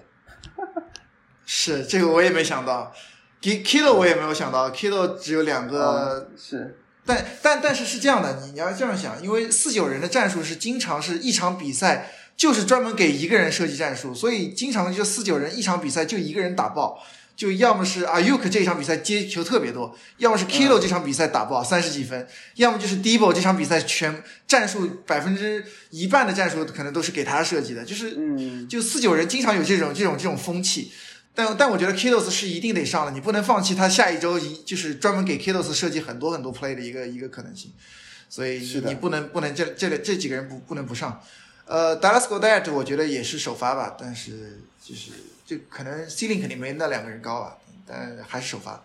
[1.47, 2.93] 是这个我也没想到
[3.41, 6.29] ，Kilo 我也没有想到，Kilo 只有两个。
[6.37, 6.77] 是，
[7.07, 17.03] 但但但是是这样的，你你要这样想，因为四九人的战术是经常是一场比赛就是专门给一个人设计战术，所以经常就四九人一场比赛就一个人打爆。
[17.39, 30.91] 就要么是 Ayuk 这场比赛接球特别多，要么是 Kilo 这场比赛打爆三十几分，要么就是 Debo 这场比赛全战术百分之一半的战术可能都是给他设计的，就是，就四九人经常有这种这种这种风气，
[31.33, 37.71] 但但我觉得 Kilos 是一定得上了，你不能放弃他下一周一就是专门给 Kilos 设计很多很多 play 的一个一个可能性，
[38.27, 41.23] 所以你不能不能这这这几个人不不能不上，
[41.63, 45.11] 呃，Dallas Goedert 我觉得也是首发吧，但是就是。
[45.49, 47.55] 就可能 C 零肯定没那两个人高啊，
[47.87, 48.83] 但还是首发。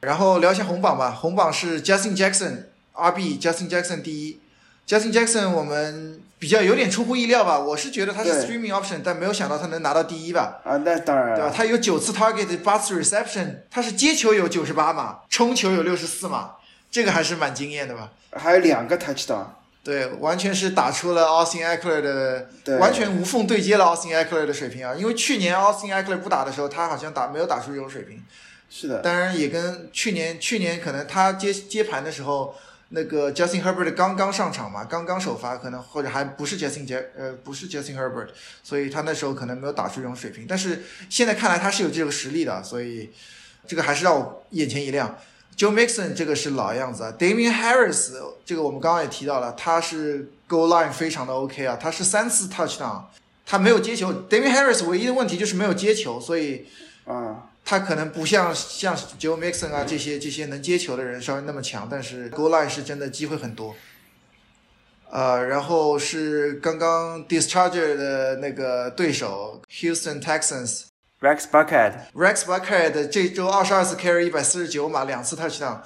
[0.00, 4.38] 然后聊一下红榜吧，红榜是 Justin Jackson RB，Justin Jackson 第一。
[4.86, 10.60] Justin Jackson 我们比较有点出乎意料吧，我是觉得他是 Streaming Option，但没有想到他能拿到第一吧。
[10.64, 11.50] 啊，那当然，对吧？
[11.56, 16.56] 他有九次 Target，八次 Reception，他是接球有九十八码，冲球有六十四码，
[16.90, 18.10] 这个还是蛮惊艳的吧？
[18.32, 19.46] 还有两个 Touchdown。
[19.82, 24.94] 对，完全是打出了 Austin Eckler 的，完全无缝对接了 Austin Eckler 的水平啊！
[24.94, 28.22] 因为去年 Austin Eckler 不打的时候，他好像打没有打出这种水平。
[28.68, 32.54] 是的，当然也跟去年去年可能他接接盘的时候，
[32.90, 38.28] 那个 Justin Herbert 刚刚上场嘛，刚刚首发，可能或者还不是 Justin 杰呃不是 Justin Herbert，
[38.62, 40.44] 所以他那时候可能没有打出这种水平。
[40.46, 43.10] 但是现在看来他是有这个实力的，所以
[43.66, 45.18] 这个还是让我眼前一亮。
[45.56, 48.12] Joe Mixon 这个是老样子啊，Damian Harris
[48.46, 53.02] 这个我们刚刚也提到了，他是 Goal Line 非常的 OK 啊，他是三次 Touchdown，
[53.44, 54.10] 他没有接球。
[54.30, 56.66] Damian Harris 唯一的问题就是没有接球，所以
[57.04, 63.76] 啊，他可能不像像 Joe Mixon 啊这些这些能接球的人稍微那么强，但是 Goal Line 是真的机会很多。
[65.10, 70.89] 呃，然后是刚刚 Discharge 的那个对手 Houston Texans。
[71.20, 75.76] Rex Buckhead，Rex Buckhead 这周二十二次 carry 一百四十九码，两次 touchdown，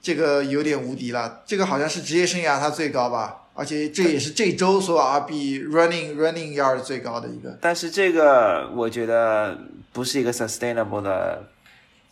[0.00, 1.42] 这个有点无敌了。
[1.44, 7.58] 这个好像是职业生涯他最高吧，而且这也是这周所有 RB running running yard 最高的一个。
[7.60, 9.58] 但是这个我觉得
[9.92, 11.44] 不是一个 sustainable 的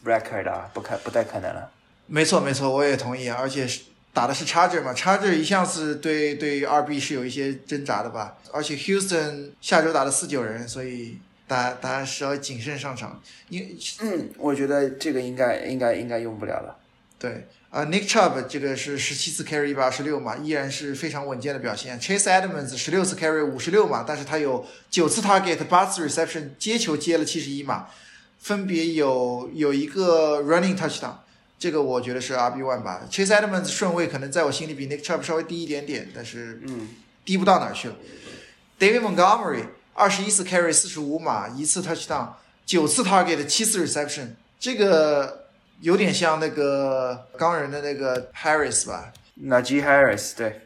[0.05, 1.71] record 啊，不可不太可能了。
[2.07, 3.31] 没错没错，我也同意。
[3.31, 3.81] 而且是
[4.13, 8.37] 打的是 Charger 嘛，Charger 一向是对对 RB 是有一些挣扎的吧。
[8.53, 11.17] 而且 Houston 下周打了四九人，所以。
[11.49, 16.77] 大家大家稍微谨慎上场，因嗯，我觉得这个应该应该应该用不了了。
[17.19, 21.99] 对，啊，Nick Chubb 这个是十七次 carry 一百二十六码，依然是非常稳健的表现。
[21.99, 27.89] Chase Edmonds 十六次 carry 五十六码，但是他有九次 target 八次 reception 接球接了七十一码，
[28.39, 31.15] 分别有有一个 running touchdown，
[31.59, 33.09] 这个我觉得是 RB one 吧。
[33.11, 36.89] Chase Edmonds 顺位可能在我心里比 Nick Chubb 稍微低一点点，但是嗯，
[37.25, 37.97] 低不到哪儿去了。
[38.79, 39.65] David Montgomery。
[39.99, 42.29] 二十一次 carry 四十五码，一次 touchdown，
[42.65, 44.29] 九次 target 七次 reception，
[44.61, 45.47] 这个
[45.81, 50.61] 有点像那个钢人的那个 Harris 吧？Najee Harris，对。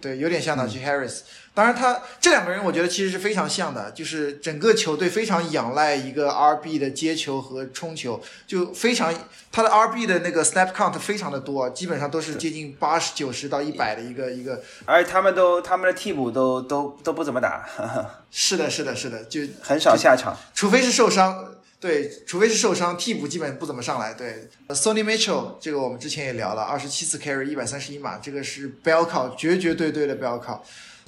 [0.00, 1.20] 对，有点像纳吉 Harris。
[1.56, 9.10] 当然，他这两个人我觉得其实是非常像的，就是整个球队非常仰赖一个 RB 的接球和冲球，就非常
[9.50, 14.62] 他的 RB 的那个 snap count 非常的多，基本上都是接近八十九十到一百的一个一个。
[14.84, 17.66] 而且他们都他们的替补都都都不怎么打。
[18.30, 21.54] 是的，是的，是的，就很少下场，除非是受伤。
[21.80, 24.12] 对，除非是受伤，替补基本不怎么上来。
[24.12, 30.62] 对，Sony Mitchell 这个我们之前也聊了，二十七次 carry 一百三十一码，这个是 bell 考，绝绝对对的 bell 考。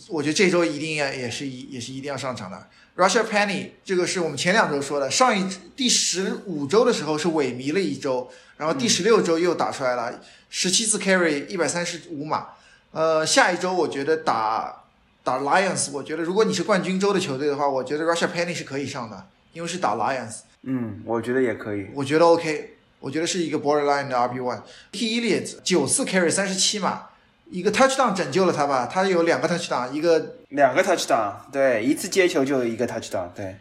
[0.08, 2.68] 我觉得这周一定要也是一也是一定要上场的。
[2.96, 12.48] Russia Penny 这个是我们前两周说的，上一第十五周的时候是萎靡了一周，然后第十六周又打出来了，十七次 carry 一百三十五码。
[12.90, 14.84] 呃，下一周我觉得打
[15.22, 20.38] 打 Lions，我觉得如果你是冠军周的球队的话，我觉得 Russia Penny 是可以上的，因为是打 Lions。
[20.62, 21.86] 嗯，我觉得也可以。
[21.94, 24.62] 我觉得 OK，我觉得是一个 borderline 的 RB one。
[24.90, 27.10] T Elliott 九次 carry 三十七码，
[27.50, 28.86] 一个 touchdown 拯救了他吧？
[28.86, 33.56] 他有两个 touchdown，一个两个 touchdown，对，一次接球就有一个 touchdown，对，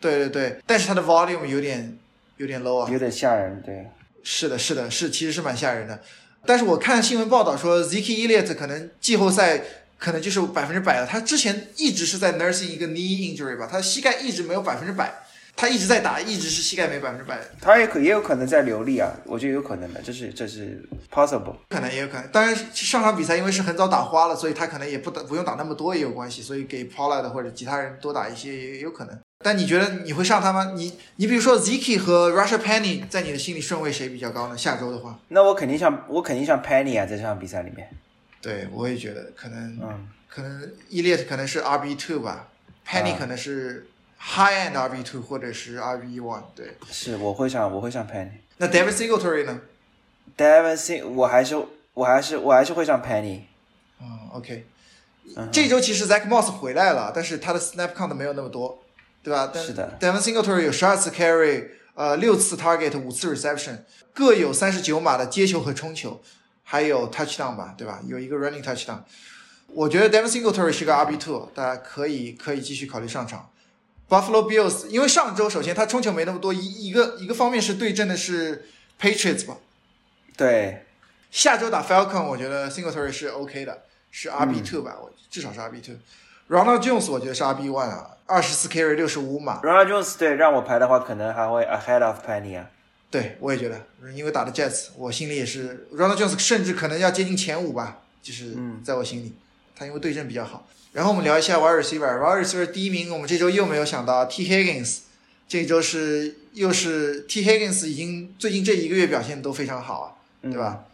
[0.00, 0.60] 对对对。
[0.66, 1.98] 但是他的 volume 有点
[2.38, 3.86] 有点 low 啊，有点吓人，对。
[4.22, 5.98] 是的，是的，是，其实是蛮吓人的。
[6.44, 9.62] 但是我看新闻报道说，Zeke Elliott 可能季后赛
[9.98, 11.06] 可能就是百分之百了。
[11.06, 15.22] 他之前一直是在 nursing 一个 knee injury 吧，他的膝盖一直没有百分之百。
[15.56, 17.38] 他一直在打，一直是膝盖没百分之百。
[17.60, 20.82] 他也可也有可能在流力啊，我觉得有可能的，这是这是
[21.12, 22.26] possible，可能也有可能。
[22.28, 29.18] 当然上场比赛因为是很早打花了，所以他可能也不打不用打那么多也有关系，所以给 Pollard 或者其他人多打一些也有可能。
[29.44, 30.72] 但你觉得你会上他吗？
[30.74, 34.56] 你你比如说 Ziki 和 Russia Penny 在你的心里顺位谁比较高呢？
[34.56, 37.86] 下周的话，那我肯定上我肯定上 Penny 啊，在这场比赛里面。
[38.40, 42.48] 对，我也觉得可能，嗯，可能 Elliot 可能是 RB two 吧
[42.86, 43.86] ，Penny 可能是。
[44.22, 48.30] High end RB two 或者是 RB one，对，是我会上我会上 Penny。
[48.58, 49.60] 那 Devin Singletary 呢
[50.36, 51.56] ？Devin Sing 我还是
[51.94, 53.40] 我还是我还是会上 Penny。
[54.00, 54.66] 嗯，OK。
[55.50, 58.82] 这周其实 Zach Moss 回来了，但是他的 Snap count 没有那么多，
[59.22, 59.50] 对吧？
[59.54, 59.96] 是的。
[60.00, 63.78] Devin Singletary 有十二次 carry，呃，六次 target，五次 reception，
[64.12, 66.20] 各有三十九码的接球和冲球，
[66.62, 68.00] 还有 touchdown 吧，对吧？
[68.06, 68.98] 有一个 running touchdown。
[69.68, 73.50] 我觉得 Devin Singletary 是个 RB two，大家可以可以继续考虑上场。
[74.10, 78.66] Buffalo Bills，因为上周首先他冲球没那么多，一一个一个方面是对阵的是
[79.00, 79.56] Patriots 吧，
[80.36, 80.84] 对，
[81.30, 85.94] 下周打 Falcon，我觉得 Singletary 是 OK 的，是 RB two 吧，我至少是 RB two。
[86.48, 89.60] Ronald Jones 我觉得是 RB one 啊，二十四 carry 六十五码。
[89.62, 92.68] Ronald Jones 对，让我排的话，可能还会 ahead of Penny 啊。
[93.08, 93.80] 对，我也觉得，
[94.12, 99.32] 因为打的 Jets，我心里也是 Ronald Jones 甚至可能要接近前五吧，就是在我心里，
[99.76, 100.66] 他因为对阵比较好。
[100.92, 104.98] 然后我们聊一下 wide receiver，wide receiver 第一名，我们这周又没有想到 T Higgins，
[105.48, 110.06] 这周是又是 T Higgins 已经最近这一个月表现都非常好啊，
[110.42, 110.84] 对吧？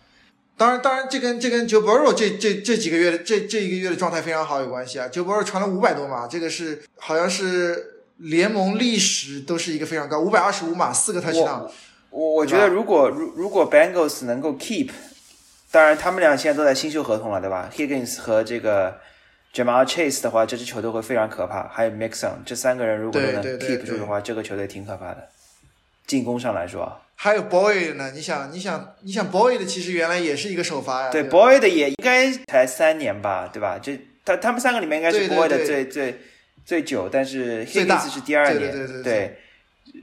[0.58, 5.06] 当然，当然，这跟这跟 Joe Burrow 这这这几个月的这这一个月的状态非常好有关系啊。
[5.12, 11.68] Joe Burrow 传了五百多码，这个是好像是联盟历史都是一个非常高，五百二十五码，四个 touchdown。
[12.08, 14.88] 我我觉得如果如如果 Bengals 能够 keep，
[15.70, 18.98] 当然他们俩现在都在新秀合同了，对吧？Higgins 和这个
[19.56, 21.66] Jamal Chase 的话，这支球队会非常可怕。
[21.68, 25.28] 还有 Mixon 这三个人如果都能 keep 住的话，这个球队挺可怕的。
[26.06, 27.00] 进攻上来说。
[27.14, 28.12] 还有 Boyd 呢？
[28.14, 31.10] 你想，你想，你想 Boyd 其实原来也是一个首发呀。
[31.10, 33.78] 对，Boyd 也应该才三年吧，对吧？
[33.82, 36.20] 这他他们三个里面应该是 Boyd 最最
[36.66, 39.38] 最久，但是 Higgins 是第二年，对对对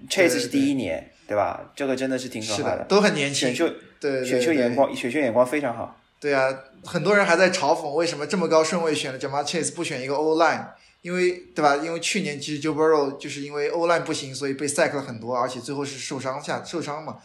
[0.09, 1.71] ，Chase 是第一年，对吧？
[1.75, 3.53] 这个真的是挺可怕的，都很年轻。
[3.53, 5.99] 选秀对选秀眼光，选秀眼光非常好。
[6.23, 10.65] 对啊，很多人还在嘲讽为什么这么高顺位选了 Jamal Chase 不选一个 O line。
[11.01, 11.75] 因为对吧？
[11.75, 17.17] 因为去年其实 Joe Burrow 就是因为 O line 不行，所以被 sack 了很多，而且最后是受伤下受伤嘛。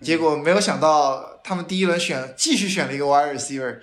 [0.00, 3.80] 结果没有想到他们第一轮选继续选了一个 wide receiver，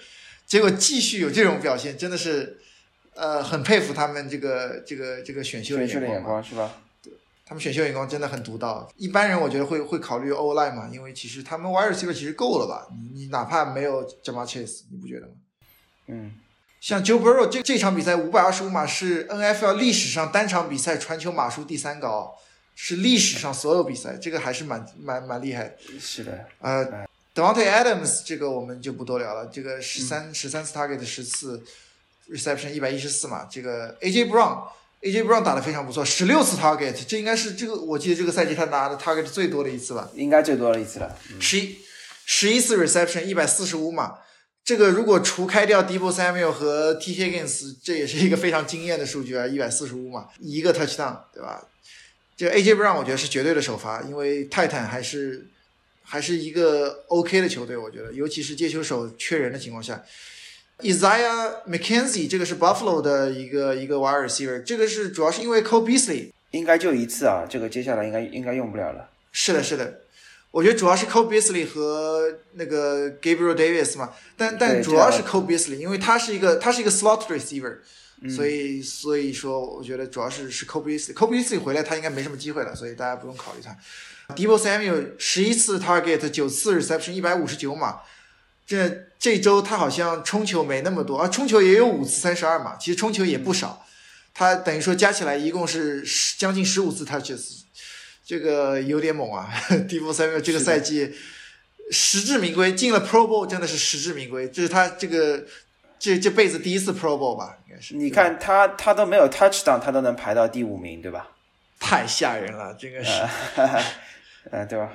[0.47, 2.58] 结果继续有这种表现，真的是
[3.14, 6.72] 呃很佩服他们这个这个这个选秀的眼光是吧？
[7.48, 8.91] 对，他们选秀眼光真的很独到。
[8.98, 12.88] 一般人我觉得会会考虑 O line 嘛，因为其实他们 wide receiver 其实够了吧？
[12.91, 15.34] 你你哪怕没有 Jamal Chase，你不觉得吗？
[16.08, 16.34] 嗯。
[16.80, 22.36] 像 Joe Burrow 这这场比赛五百二十五码是 NFL 历史上单场比赛传球码数第三高，
[22.76, 25.76] 是历史上所有比赛，这个还是蛮蛮蛮厉害的。
[26.00, 26.86] 是的，呃
[27.34, 31.64] ，Devontae Adams 这个我们就不多聊了，这个十三十三次 target 十次
[32.30, 34.30] reception 一百一十四码，这个 AJ
[35.02, 40.10] Brown，AJ Brown 打得非常不错，十六次 target，这应该是这个我记得这个赛季他拿的 target 最多的一次吧？
[40.16, 41.78] 应该最多的一次了，十一
[42.26, 44.16] 十一次 reception 一百四十五码。
[44.64, 51.66] 这个如果除开掉 Debo Samuel 和 T Higgins，这也是一个非常惊艳的数据啊，一百四十五码，一个 touchdown，对吧？
[52.36, 55.48] 这 AJ Brown 我觉得是绝对的首发，因为泰坦还是
[56.04, 60.04] 还是一个 OK 的球队，我觉得，尤其是接球手缺人的情况下
[60.80, 69.09] ，Isaiah McKenzie 这个是 Buffalo 的一个一个 wide receiver，这个是主要是因为 Cole Beasley 应该就一次啊，这个接下来应该应该用不了了。
[69.32, 70.01] 是的，是的。
[70.51, 77.80] 我觉得主要是 Cole Beasley 和那个 Gabriel Davis 嘛，但但主要是 Cole Beasley，因为他是一个他是一个 slot receiver，
[78.34, 83.78] 所以所以说我觉得主要是是 Cole Beasley，Cole Beasley 回来他应该没什么机会了，所以大家不用考虑他。
[84.34, 87.99] Debo Samuel 十一次 target 九次 reception 一百五十九码，
[88.68, 93.88] 这这周他好像冲球没那么多啊，冲球也有五次三十二码，其实冲球也不少，
[94.34, 97.61] 他等于说加起来一共是十将近十五次 touches。
[98.26, 99.49] 这个有点猛啊！
[99.88, 101.15] 蒂夫三缪这个赛季
[101.89, 105.45] 实至名归，进了 Pro Bowl 真的是实至名归，这是他这个
[105.97, 107.57] 这这辈子第一次 Pro Bowl 吧？
[107.70, 107.95] 应该是。
[107.95, 111.30] 你看他他都没有 Touchdown，他都能排到第五名，对吧？
[111.80, 113.11] 太吓人了，这个是，
[114.51, 114.91] 嗯， 对吧？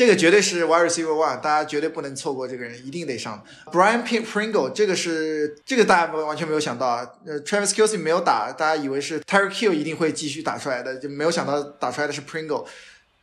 [0.00, 3.44] 这个绝对是 Wide Receiver One，大家绝对不能错过这个人，一定得上。
[3.70, 7.06] Brian Pringle，这个是这个大家完全没有想到啊。
[7.26, 12.64] 呃，Travis Kelsey 没有打，大家以为是 Tyreek Hill 一定会继续打出来的，就没有想到打出来的是 Pringle。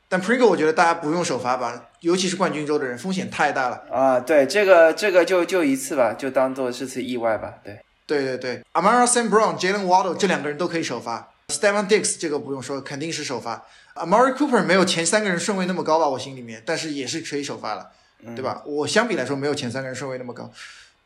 [0.07, 3.83] 但 Pringle 我觉得大家不用首发吧，尤其是冠军周的人，风险太大了。
[3.91, 7.55] 啊，对，这个这个就就一次吧，就当做是次意外吧。
[7.63, 9.27] 对，对对对，Amara St.
[9.29, 13.65] Brown、Jalen Waddle 这两个人都可以首发，Stephen Diggs 这个不用说，肯定是首发。
[13.99, 17.91] Amari Cooper 没有前三个人顺位那么高吧，我心里面，但是也是可以首发了，
[18.35, 18.61] 对吧？
[18.65, 20.51] 我相比来说没有前三个人顺位那么高。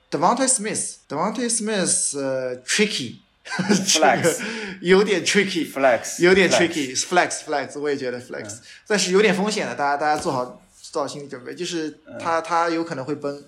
[0.10, 4.42] Devonte Smith，Devonte Smith，呃，tricky，flex，
[4.82, 13.44] 有点 tricky，flex，有点 tricky，flex，flex，我也觉得 flex，但是有点风险的，大家大家做好做好心理准备，就是他他有可能会崩。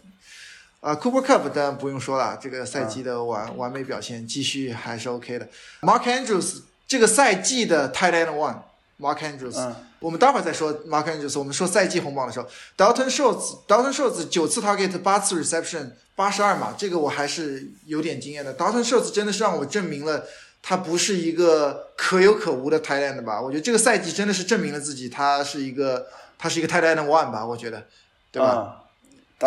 [0.79, 5.47] 啊，Cooper Cup 当然不用说了，这个赛季的完完美表现，继续还是 OK 的。
[5.81, 8.57] Mark Andrews 这个赛季的 Tight End One。
[9.03, 11.37] Mark Andrews，我们待会儿再说 Mark Andrews。
[11.37, 12.47] 我们说赛季红榜的时候
[12.77, 18.55] ，Dalton Schultz，Dalton Schultz 九次 target，八次 reception，八十二码，这个我还是有点经验的。
[18.55, 20.23] Dalton Schultz 真的是让我证明了
[20.61, 23.41] 他不是一个可有可无的 tight end 吧？
[23.41, 26.07] 我觉得这个赛季真的是证明了自己，他是一个
[26.39, 27.45] 他是一个 tight end one 吧？
[27.45, 27.85] 我觉得，
[28.31, 28.83] 对吧？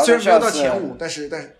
[0.04, 1.56] 虽然没有到前五，但是但是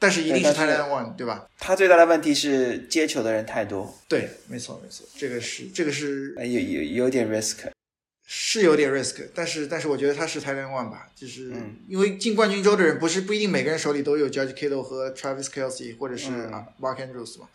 [0.00, 1.46] 但是一定是 tight end one，对吧？
[1.58, 3.94] 他最大的问题是接球的人太多。
[4.08, 7.70] 对，没错没错，这个是这个是有有有点 risk，
[8.26, 11.52] 是有点 risk，但是但是我觉得他是 tight end one 吧，就是
[11.86, 16.30] 因为进冠军周的人不是不一定每个人手里都有 Judge Kittle 和 Travis Kelsey 或者是
[16.80, 17.46] Mark Andrews 嘛，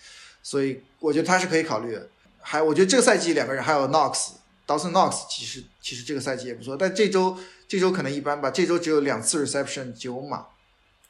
[0.43, 2.07] 所以我觉得他是可以考虑的。
[2.39, 7.35] 还我觉得这个赛季两个人还有 Knox，Dawson Knox 其实其实这个赛季也不错，但这周
[7.67, 10.45] 这周可能一般吧，这周只有两次 reception 九码。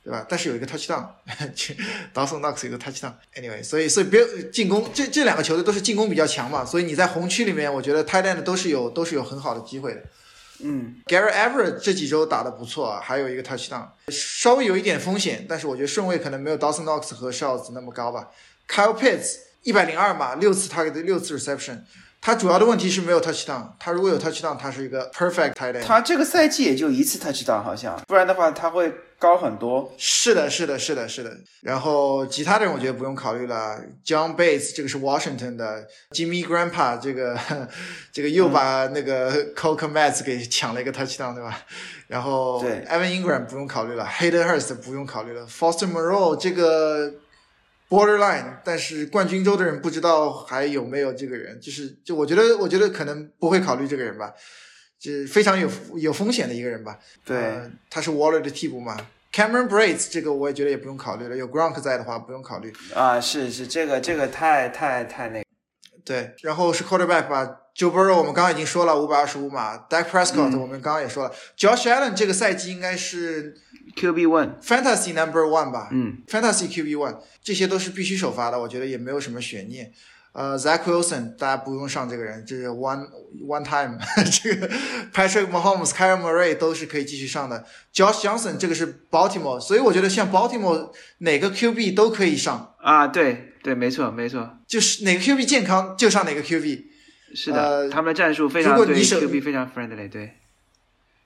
[0.05, 0.23] 对吧？
[0.29, 1.03] 但是有一个 touchdown，
[2.13, 3.11] 达 松 Knox 有个 touchdown。
[3.33, 10.03] Anyway，所以所以别进攻，这这两个球队都是进攻比较强嘛，所以你在红区里面，我觉得 tight end 都是有都是有很好的机会的。
[10.59, 18.29] 嗯，Gary Everett 这几周打的不错啊，还有一个 touchdown，稍微有一点风险，但是我觉得顺位可能没有 Dawson Knox 和 s h o l t s 那么高吧。
[18.69, 21.79] Kyle Pitts 一百零二码，六次 target，六次 reception。
[22.25, 25.83] 他主要的问题是没有 touchdown，他如果有 touchdown，他是一个 perfect tight end。
[25.83, 29.93] 他这个赛季也就一次 touchdown，好像，不然的话他会高很多。
[29.95, 31.29] 是的，是的，是的，是的。
[31.61, 33.79] 然后其他的人我觉得不用考虑了。
[34.03, 37.37] John Bates 这个是 Washington 的，Jimmy Grandpa 这个
[38.11, 41.55] 这个又把那个 Coke Mats 给抢了一个 touchdown，对吧？
[42.07, 47.13] 然后 Evan Ingram 不用考虑了，Hayden Hurst 不用考虑了，Foster Moreau 这个。
[47.89, 54.33] Borderline，但是冠军周的人不知道还有没有这个人，就是就我觉得，我觉得可能不会考虑这个人吧，
[54.99, 56.97] 就是非常有有风险的一个人吧。
[57.23, 58.97] 对，他是 Waller 的替补嘛。
[59.31, 62.73] Cameron Brates 这个我也觉得也不用考虑了，有 Gronk 在的话不用考虑。
[62.93, 65.44] 啊，是是，这个这个太太太那。
[66.05, 73.55] 对，然后是 Quarterback 吧，Joe Burrow 我们刚刚已经说了五百二十五码，Dak Prescott 我们刚刚也说了，Josh Allen 这个赛季应该是。
[73.95, 79.93] QB one，Fantasy number one 吧，嗯，Fantasy QB one，这些都是必须首发的，我觉得也没有什么悬念。
[80.33, 83.07] 呃，Zach Wilson，大家不用上这个人，这是 one
[83.47, 83.97] one time。
[84.43, 84.67] 这个
[85.13, 87.63] Patrick Mahomes、Kyle Murray 都是可以继续上的。
[87.93, 92.75] Josh Johnson 这个是 Baltimore，所以我觉得像 Baltimore 哪个 QB 都可以上。
[92.81, 96.83] 啊，对对，没错没错，就是哪个 QB 健康就上哪个 QB。
[97.33, 100.35] 是的，他们的战术非常对 QB 非常 friendly，对。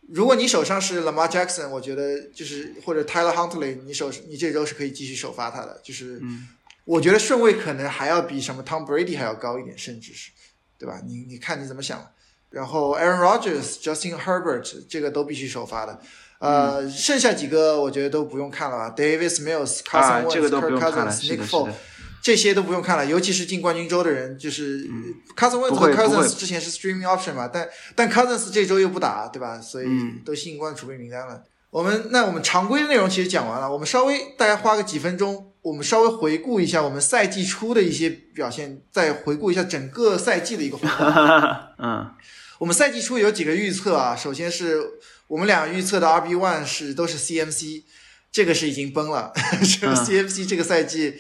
[0.08, 6.22] 如果你手上是 Lamar Jackson，我觉得就是或者 Tyler Huntley，你手你这周是可以继续首发他的，就是
[6.86, 10.32] 我觉得顺位可能还要比什么 Tom Brady 还要高一点，甚至是，
[10.78, 11.02] 对吧？
[11.06, 12.10] 你你看你怎么想？
[12.52, 16.00] 然后 Aaron Rodgers、Justin Herbert 这个都必须首发的，
[16.40, 21.74] 呃，剩下几个我觉得都不用看了吧？Davis Mills、Carson Wentz、Kirk Cousins、Nick Foles。
[22.22, 24.86] 这些都不用看了，尤其是进冠军周的人，就是
[25.38, 29.60] Cousins 和 Cousins 之前是 Streaming Option 嘛，但但 Cousins 这周又不打，对吧？
[29.62, 29.88] 所以
[30.26, 31.42] 都新冠储备名单了。
[31.72, 41.04] 我们那我们常规的内容其实讲完了，我们稍微大家花个几分钟，我们稍微回顾一下我们赛季初的一些表现，再回顾一下整个赛季的一个回顾。
[41.82, 42.12] 嗯，
[42.58, 44.16] 我们赛季初有几个预测啊？
[44.16, 44.82] 首先是
[45.28, 47.84] 我们俩预测的 RB One 是都是 CMC，
[48.32, 49.32] 这个是已经崩了，
[49.80, 51.16] 这个 CMC 这个赛季。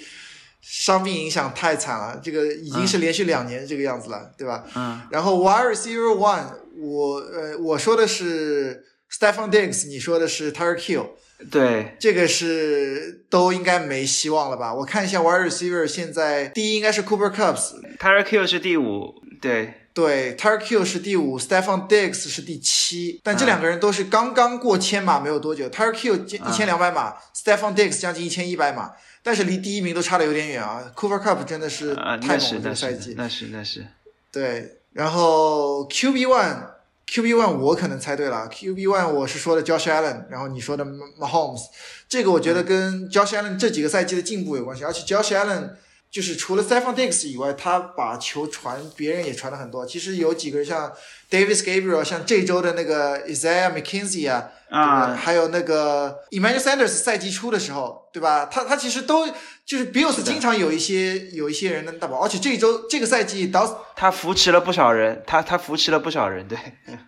[0.62, 4.64] 伤病影响太惨了，这个已经是连续两年这个样子了，对吧？
[4.76, 5.02] 嗯。
[5.10, 6.46] 然后 Wire Zero One，
[6.78, 11.08] 我呃我说的是 Stephon Diggs，你说的是 Tyre Kill，
[11.50, 14.74] 对，这个是都应该没希望了吧？
[14.74, 17.80] 我看一下 Wire Receiver，现在第一应该是 Cooper Cups。
[17.98, 28.00] t y r e k i l l 是第五，对对，Tyre Kill 是第五，Stephon Diggs 是第七，但这两个人都是刚刚过千码没有多久，Tyre Kill 一千两百码，Stephon Diggs
[28.00, 28.92] 将近一千一百码。
[29.22, 33.14] 但是离第一名都差的有点远啊！Cooper Cup 真的是太猛了，这个赛季。
[33.18, 33.86] 那是那是。
[34.32, 41.64] 对，然后 QB One，QB One 我可能猜对了，QB One 我是说的 Josh Allen，然后你说的 Mahomes，
[42.08, 45.72] 这个我觉得跟 Josh Allen 这几个赛季的进步有关系，而且 Josh Allen
[46.12, 49.86] 就是除了 Stephon Diggs 以外，他把球传别人也传了很多。
[49.86, 50.92] 其实有几个人像
[51.30, 54.52] Davis Gabriel，像这周的那个 Isaiah McKenzie 啊。
[54.70, 58.46] 啊，还有那个 Emmanuel Sanders 赛季初的时候，对吧？
[58.46, 59.28] 他他其实都
[59.66, 66.56] 就是 Bills 经常有一些有一些人能打保，而且这一周这个赛季导他扶持了不少人，他他扶持了不少人，对。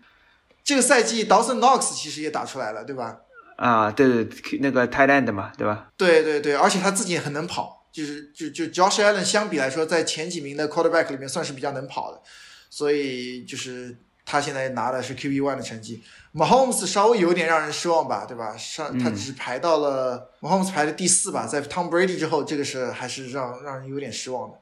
[0.64, 3.18] 这个赛季 Dawson Knox 其实也打出来了，对吧？
[3.58, 4.28] 啊，对对，
[4.60, 5.90] 那个 Tight End 嘛，对吧？
[5.96, 12.22] 对对对，而且他自己也很能跑，就是就就 Josh Allen 相比来说，在前几名的 Quarterback 里面算是比较能跑的，
[12.70, 16.02] 所以就是他现在拿的是 QB One 的成绩。
[16.34, 18.56] Mahomes 稍微有点让人失望吧，对吧？
[18.56, 24.58] 上他只排到了 Mahomes 排的第四吧，在 Tom Brady 之后，这个是还是让让人有点失望的。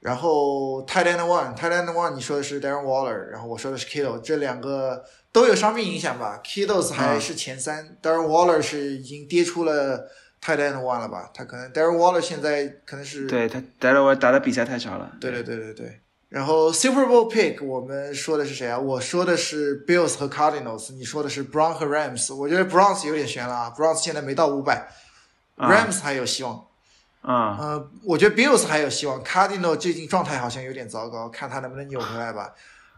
[0.00, 10.10] 然后 Tight End One，Tight End One，你说的是 Darren Waller，然后我说的是 Kittle，这两个都有伤病影响吧？Kittle 还是前三，Darren Waller 是已经跌出了
[10.44, 11.30] 太的忘了吧？
[11.32, 15.16] 他可能，Daryl Waller 现在可能是对他 Daryl Waller 打的比赛太少了。
[15.18, 16.00] 对对对对对。
[16.28, 18.78] 然后 Super Bowl Pick 我们说的是谁啊？
[18.78, 22.34] 我说的是 Bills 和 Cardinals，你说的是 Bron 和 Rams。
[22.34, 24.86] 我觉得 Bron 有点悬了啊，Bron 现在没到五百
[25.56, 26.66] ，Rams 还有希望。
[27.26, 32.52] 嗯，我觉得 Bills 还有希望，Cardinal 最近状态好像有点糟糕，看他能不能扭回来吧。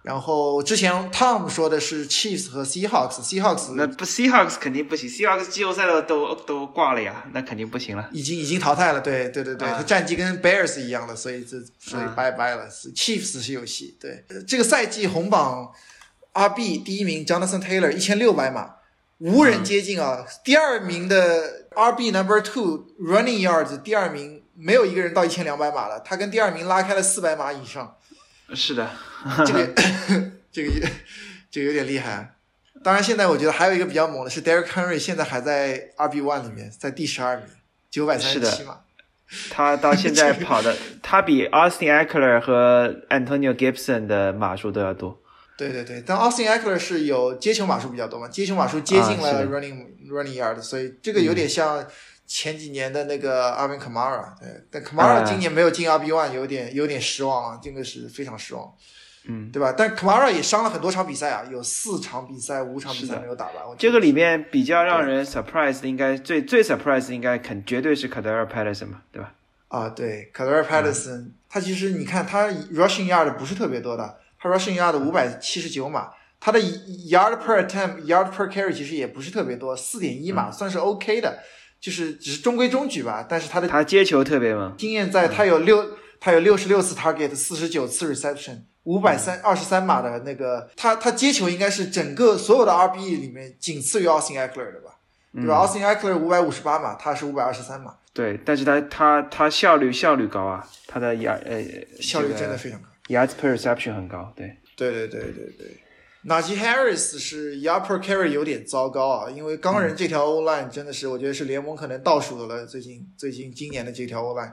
[0.07, 8.09] 然后之前 Tom 说的是 Chiefs 和 Seahawks，Seahawks 那不 Seahawks 肯定不行，Seahawks 季后赛都都都挂了呀，那肯定不行了。
[8.13, 12.69] 已经已经淘汰了，对对对对，他战绩跟 Bears 一样的，所以这所以拜拜了。
[12.71, 15.73] Chiefs 是有戏，对这个赛季红榜
[16.35, 18.75] RB 第一名 Jonathan Taylor 一千六百码，
[19.19, 20.25] 无人接近啊。
[20.45, 27.97] 第二名的 RB Number Two Running Yards 第二名没有一个人到一千两百码了，他跟第二名拉开了四百码以上。
[28.55, 28.89] 是的。
[29.47, 29.73] 这个
[30.53, 30.89] 这个
[31.51, 32.35] 这个有点厉害。
[32.85, 37.47] 当然，现在我觉得还有一个比较猛的是 Derek Henry，现在还在 RB One 里面，在第十二名，
[37.91, 38.81] 九百三十七码。
[39.51, 45.21] 他到现在 跑的，他比 Austin Eckler 和 Antonio Gibson 的码数都要多。
[45.57, 48.29] 对对对，但 Austin Eckler 是有接球码数比较多嘛？
[48.29, 51.85] 接球码数接近了 running running yard，所以这个有点像
[52.27, 54.39] 前几年的那个 Alvin Kamara。
[54.39, 58.73] 对，但 Kamara 今年没有进 RB One，有点有点失望啊，这个是非常失望。
[59.29, 59.75] 嗯，对吧？
[59.77, 63.55] 但 Kamara 也伤了很多场比赛啊，有四场比赛、五场比赛没有打完。
[63.77, 69.33] 这个里面比较让人 surprise 的，应该最最 surprise 应该肯绝对是 k a d e r Patterson 嘛，对吧？
[69.69, 78.31] 啊，对 k a d e r Patterson，他其实你看他 rushing yard 不是特别多的，他 rushing yard 五百七十九码，他的 yard per attempt、yard
[78.31, 81.41] per carry 其实也不是特别多，四点一码算是 OK 的，
[81.81, 83.27] 就是只是中规中矩吧。
[83.29, 85.85] 但是他的他接球特别猛，经验在他有六
[86.21, 88.63] 他有六十六次 target，四十九次 reception。
[88.85, 95.01] 五百三二十三码的那个，他他接球应该是整个所有的 RB 里面仅次于 Austin Eckler 的吧？
[95.35, 97.97] 对吧？Austin Eckler 五百五十八码，他是五百二十三码。
[98.15, 101.61] 对，但是他他他效率效率高啊，他的 yard 呃
[102.01, 104.33] 效率真的非常高，yards per reception 很高。
[104.37, 105.81] 对对对对对对。
[106.25, 114.53] Najee Harris 是 yard per carry 有点糟糕啊，因为钢人这条 O line 真的是我觉得是联盟可能倒数的了，最近最近今年的这条 O line，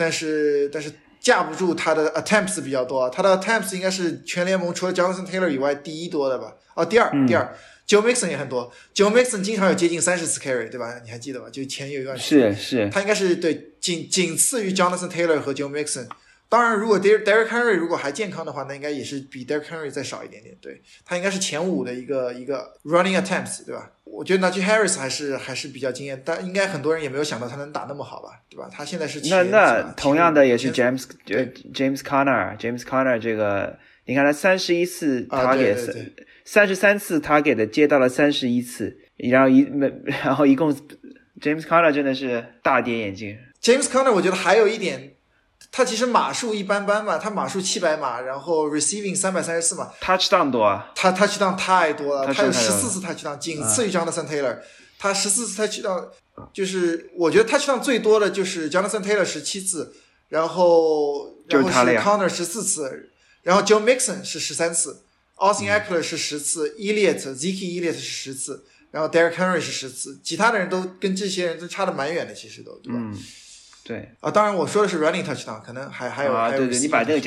[0.00, 0.90] 但是但是。
[1.22, 6.54] 架不住他的 attempts 比较多，他的 attempts 应该是全联盟除了 Jonathan Taylor 以外第一多的吧？
[6.74, 7.46] 哦，第二，第二
[7.86, 10.98] ，Joe Mixon 也很多，Joe Mixon 经常有接近三十次 carry，对吧？
[11.04, 11.50] 你还记得吧？
[11.50, 16.06] 就前有一段时间，是是，他应该是对仅仅次于 Jonathan Taylor 和 Joe Mixon。
[16.50, 20.52] 当然，如果 Derek Derek Henry 如果还健康的话，那应该也是比 Derek Henry 再少一点点。
[20.60, 23.92] 对他应该是前五的一个一个 running attempts，对吧？
[24.02, 28.68] 我觉得 Najee Harris 还是还是比较惊艳，但应该很多人也没有想到他能打那么好吧，对吧？
[28.68, 31.04] 他现在是那那同样的也是 James
[31.72, 36.10] James Conner，James Conner 这个你看他三十一次 target
[36.44, 39.70] 三十三次 target 接到了三十一次，然后一
[40.24, 40.72] 然后一共
[41.40, 43.38] James Conner 真的是大跌眼镜。
[43.62, 45.12] James Conner 我觉得还有一点。
[45.72, 54.58] 他其实码数一般般吧，他码数七百码，然后 receiving 三百三十四码，touchdown 多啊，他 touchdown 太多了，他有十四次 touchdown，仅次于 Jonathan Taylor，
[54.98, 56.08] 他十四次 touchdown，
[56.52, 59.94] 就是我觉得 touchdown 最多的就是 Jonathan Taylor 十七次，
[60.28, 63.10] 然后然后是 Connor 十四次，
[63.42, 65.04] 然后 Joe Mixon 是十三次
[65.36, 73.00] ，Austin Eckler 是十次，Eliot Zeke Eliot 是十次，然后 Derek Henry 是十次，其他的人都跟这些人都差的蛮远的，其实都对吧？
[73.82, 77.20] 对啊，当然我说的是 running touchdown，可能还还有还有 receiving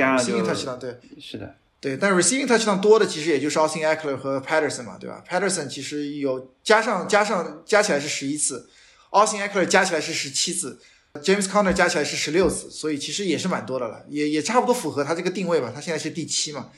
[0.44, 8.70] touchdown，对，是的，对，但 receiving touchdown 多的其实也就是 Austin Eckler 和 Patterson 嘛，对吧？Patterson 其实有加上加上加起来是十一次
[9.12, 10.80] ，Austin Eckler 加起来是十七次
[11.16, 16.70] ，James Conner 加起来是十六次，所以其实也是蛮多的了，也也差不多符合他这个定位吧，他现在是第七嘛，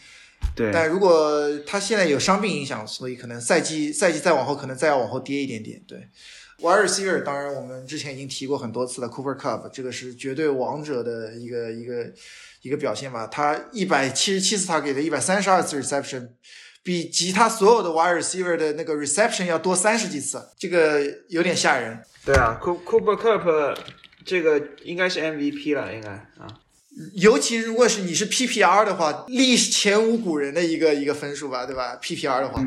[0.55, 6.07] 对，但如果他现在有伤病影响，所以可能赛季赛季再往后可能再要往后跌一点点，对。
[6.62, 12.10] Wide receiver，当然我们之前已经提过很多次了，Cooper Cup 这个是绝对王者的一个一个
[12.62, 13.28] 一个表现吧。
[13.28, 16.30] 他一百七十七次他给的一百三十二次 reception，
[16.82, 21.99] 比其他所有的 wide receiver 的那个 reception 要多三十几次，这个有点吓人。
[22.24, 23.78] 对啊，Cooper Cup
[24.26, 26.47] 这个应该是 MVP 了，应该啊。
[27.16, 32.66] 尤其如果是你是 PPR 的话，历史前无古人的一个一个分数吧，对吧？PPR 的话，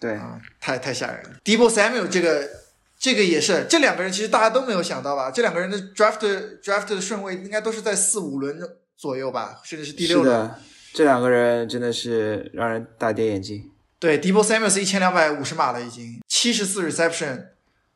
[0.00, 1.36] 对啊，太太吓人了。
[1.44, 2.63] Debo Samuel 这个。
[3.04, 5.30] 这个也是，这两个人其实大家都没有想到吧？
[5.30, 6.18] 这两个人的 draft
[6.62, 8.58] draft 的顺位应该都是在四五轮
[8.96, 10.50] 左右吧，甚至是第六轮。
[10.94, 13.70] 这两个人真的是让人大跌眼镜。
[13.98, 17.48] 对，Debo s a m u e l s 一千两百五十码了，已经七十次 reception，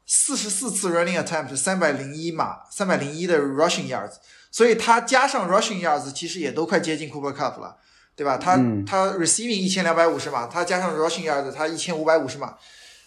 [0.04, 4.16] 四十四次 running attempt，三百零一码，三百零一的 rushing yards，
[4.50, 7.78] 所以他加上 rushing yards，其实也都快接近 Cooper Cup 了，
[8.14, 8.36] 对吧？
[8.36, 12.58] 他他 receiving 一千两百五十码，他加上 rushing yards，他一千五百五十码，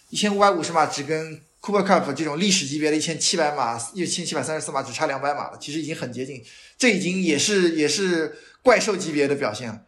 [0.09, 6.43] 一千五百五十码只跟 Cooper Cup 这种历史级别的一千七百码、一千七百三十四码，只差两百码了，其实已经很接近，
[6.75, 9.79] 这已经也是也是怪兽级别的表现了。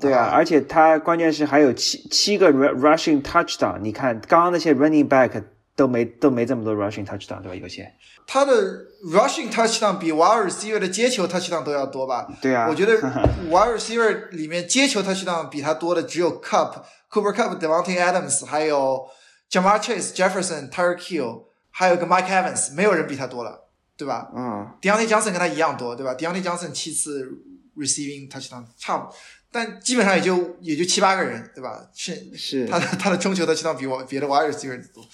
[0.00, 5.44] 对啊，而且他关键是还有七七个 rushing touchdown，你看刚刚那些 running back
[5.76, 7.54] 都没都没这么多 rushing touchdown，对吧？
[7.54, 7.88] 有些
[8.26, 12.26] 他的 rushing touchdown 比 wide receiver 的接球 touchdown 都要多吧？
[12.42, 13.00] 对啊，我觉得
[13.48, 19.06] wide receiver 里面接球 touchdown 比他多的只有 Cup、Cooper Cup、Devontae Adams，还有。
[19.50, 24.30] Jamal Chase、Jefferson、Tyreek Hill，还有个 Mike Evans，没有人比他多了，对吧？
[24.34, 24.70] 嗯。
[24.80, 27.30] Deontay Johnson 跟他一样多，对吧？Deontay Johnson 七次
[27.76, 29.14] receiving touchdown，差不，
[29.50, 31.88] 但基本上也就也就七八个人，对吧？
[31.94, 32.66] 是是。
[32.66, 35.06] 他的他的中球 touchdown 比我别的 wide receiver 多。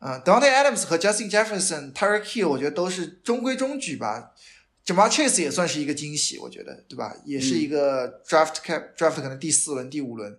[0.00, 4.32] 嗯，Deontay Adams 和 Justin Jefferson、Tyreek Hill，我觉得都是中规中矩吧。
[4.84, 7.16] Jamal Chase 也算是一个惊喜，我觉得，对吧？
[7.24, 10.38] 也是一个 draft cap draft 可能第四轮、第五轮。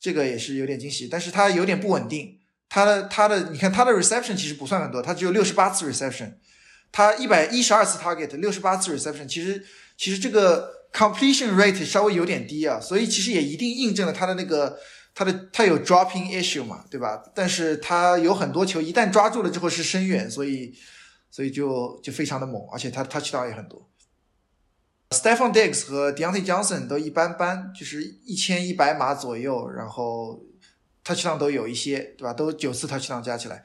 [0.00, 2.38] 这个也是有点惊喜，但是他有点不稳定。
[2.74, 6.32] 他的他的你看他的 reception 其实不算很多，他只有六十八次 reception，
[6.90, 9.62] 他一百一十二次 target，六十八次 reception，其实
[9.98, 14.78] 其实这个 completion rate 稍微有点低啊，所以其实也一定印证了他的那个
[15.14, 17.22] 他的他有 dropping issue 嘛，对吧？
[17.34, 20.74] 但是他有很多球一旦抓住了之后是深远，所以
[21.30, 23.86] 所以就就非常的猛，而且他 touchdown 也很多。
[25.10, 30.40] Stephon Diggs 和 Deontay Johnson 都一般般，就是一千一百码左右，然后。
[31.04, 32.32] Touchdown 都有一些，对吧？
[32.32, 33.64] 都九次 touchdown 加起来。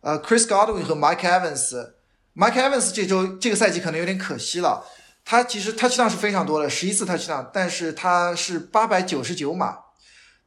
[0.00, 4.84] 呃，Chris Godwin 和 Mike Evans，Mike Evans 这周这个赛季可能有点可惜了。
[5.24, 9.78] 他其实 touchdown 是非常多的，十一次 touchdown，但是他是八百九十九码。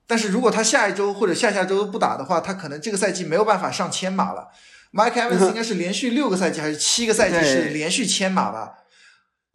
[0.05, 4.49] 但是如果他下一周或者下下周不打的话，他可能这个赛季没有办法上千码了。
[4.93, 8.73] Mike Evans 应该是连续六个赛季还是七个赛季是连续千码吧？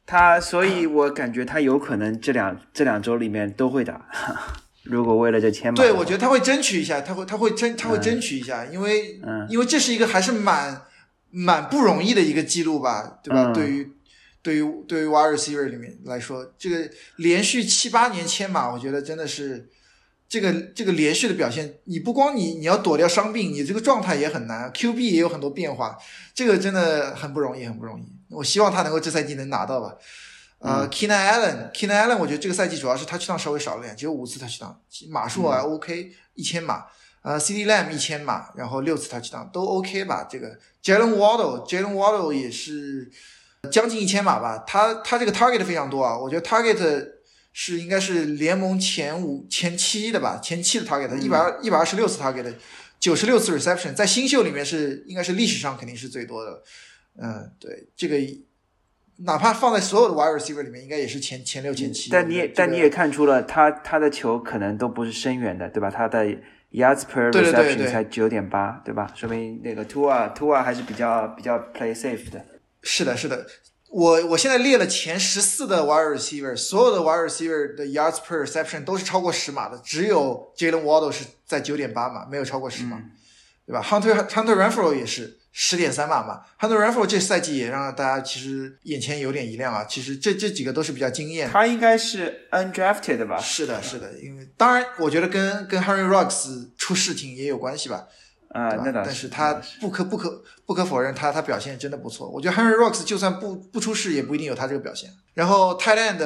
[0.05, 4.09] 他，所以我感觉他有可能这两这两周里面都会打。
[4.85, 10.83] 如果为了这签，对，我觉得他会争取一下，他会他会争他会争取一下，因为因为这是一个还是蛮
[11.31, 13.53] 蛮不容易的一个记录吧，对吧？
[13.53, 13.91] 对于
[14.43, 19.69] 对于对于 wide receiver 里面来说，这个连续七八年签码，我觉得真的是
[20.29, 25.97] 这个这个连续的表现，你不光你你要躲掉伤病，你这个状态也很难，QB 也有很多变化，
[26.35, 28.05] 这个真的很不容易，很不容易。
[28.31, 29.95] 我希望他能够这赛季能拿到吧。
[30.63, 34.81] 呃、嗯、，Keenan Allen，Keenan Allen，我觉得这个赛季主要是他去趟稍微少了点，只有五次他去趟，
[35.11, 36.85] 码数还 OK，一千码。
[37.23, 40.27] 呃，CD Lamb 一千码，然后六次他去趟都 OK 吧。
[40.29, 43.11] 这个 Jalen Waddle，Jalen Waddle 也是
[43.71, 44.65] 将近一千码吧。
[44.67, 47.11] 他他这个 target 非常多啊，我觉得 target
[47.53, 52.55] 是应该是联盟前五前七的吧，前七的 target，一百一百二十六次 target，
[52.99, 56.63] 九十六次 reception，在新秀里面是应该是历史上肯定是最多的。
[57.19, 58.17] 嗯，对，这个
[59.25, 62.11] 哪怕放在所有的 wide receiver 里面，应该也是前前六前七。
[62.11, 65.91] 但你也但你也看出了他他的球可能都不是深远的，对吧？
[65.91, 66.25] 他的
[66.73, 69.11] yards per reception 才九点八，对吧？
[69.15, 72.45] 说明那个 Tua Tua 还是比较比较 play safe 的。
[72.83, 73.47] 是的，是的。
[73.91, 82.99] 我我现在列了前十四的 wide receiver，所有的 wide receiver 的 yards per reception 都是超过十码的，只有 Jalen Waddle 是在九点八码，没有超过十码，
[83.67, 85.39] 对吧？Hunter Hunter Renfro 也是。
[85.55, 89.85] 十点三码嘛，Hunter r a f f l 这赛季也让大家其实眼前有点一亮啊。
[89.85, 91.47] 其实这这几个都是比较惊艳。
[91.47, 93.39] 他应该是 undrafted 的吧？
[93.39, 94.19] 是的，是的。
[94.19, 98.07] 因为当然，我觉得跟跟 Harry Rocks 出事情也有关系吧。
[98.49, 99.05] 啊，那倒是。
[99.05, 102.31] 但是他不可不可不可否认，他他表现真的不错。
[102.31, 105.11] 我觉得 Henry Rocks 就算不不出事，也不一定有他这个表现。
[105.35, 106.17] 然后 Thailand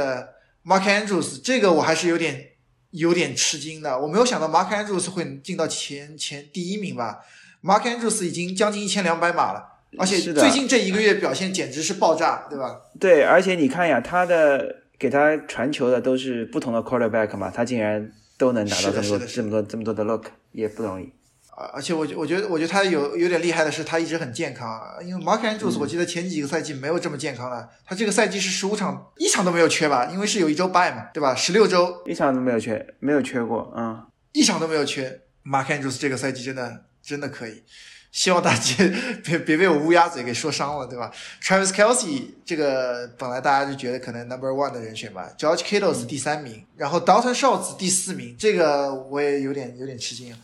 [0.65, 2.51] Mark Andrews 这个我还是有点
[2.97, 7.21] 有点吃惊的，我没有想到 Mark Andrews 会进到前前第一名吧。
[7.63, 9.63] Mark Andrews 已经将近一千两百码了，
[9.99, 12.81] 而且最近这一个月表现简直是爆炸，对吧？
[12.99, 21.13] 对，而且你看呀，他的给他传球的都是不同的 quarterback 嘛，他竟然都能拿到这么多、这么多、这么多的 look，也不容易。
[21.57, 24.97] 而而且我我觉得，我觉得他有有点厉害的是，他一直很健康啊。
[25.03, 30.09] 因为 Mark Andrews 我记得前几个赛季没有这么健康了，他这个赛季是十五场一场都没有缺吧？
[30.13, 31.35] 因为是有一周 bye 嘛，对吧？
[31.35, 35.23] 十六周一场都没有缺，没有缺过，嗯，一场都没有缺。
[35.45, 36.85] Mark Andrews 这个赛季真的。
[37.07, 37.63] 真的可以，
[38.11, 38.75] 希望大家
[39.23, 41.09] 别别被我乌鸦嘴给说伤了，对吧
[41.41, 50.35] ？Travis Kelsey 这个本来大家就觉得可能 Number One 的人选吧，George Kittle 是第三名，然后 Dalton Schultz 第四名，这个我也有点有点吃惊。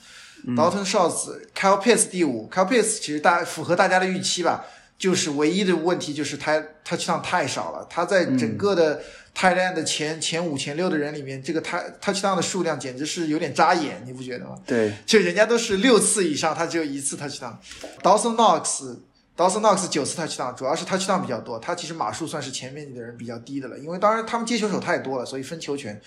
[0.46, 4.64] Dalton Schultz，Kyle Pitts 第五，Kyle Pitts 其实大符合大家的预期吧，
[4.98, 9.00] 就是唯一的问题就是他他上太少了，他在整个的。
[9.34, 14.54] 泰兰的前前五前六的人里面，这个他 touchdown 的数量简直是有点扎眼，你不觉得吗？
[14.66, 17.54] 对，就人家都是六次以上，他只有一次 touchdown。
[18.02, 25.98] Dawson Knox，Dawson Knox 九次 touchdown，主要是 touchdown 比较多，他其实码数算是前面的人比较低的了，因为当然他们接球手太多了，所以分球权。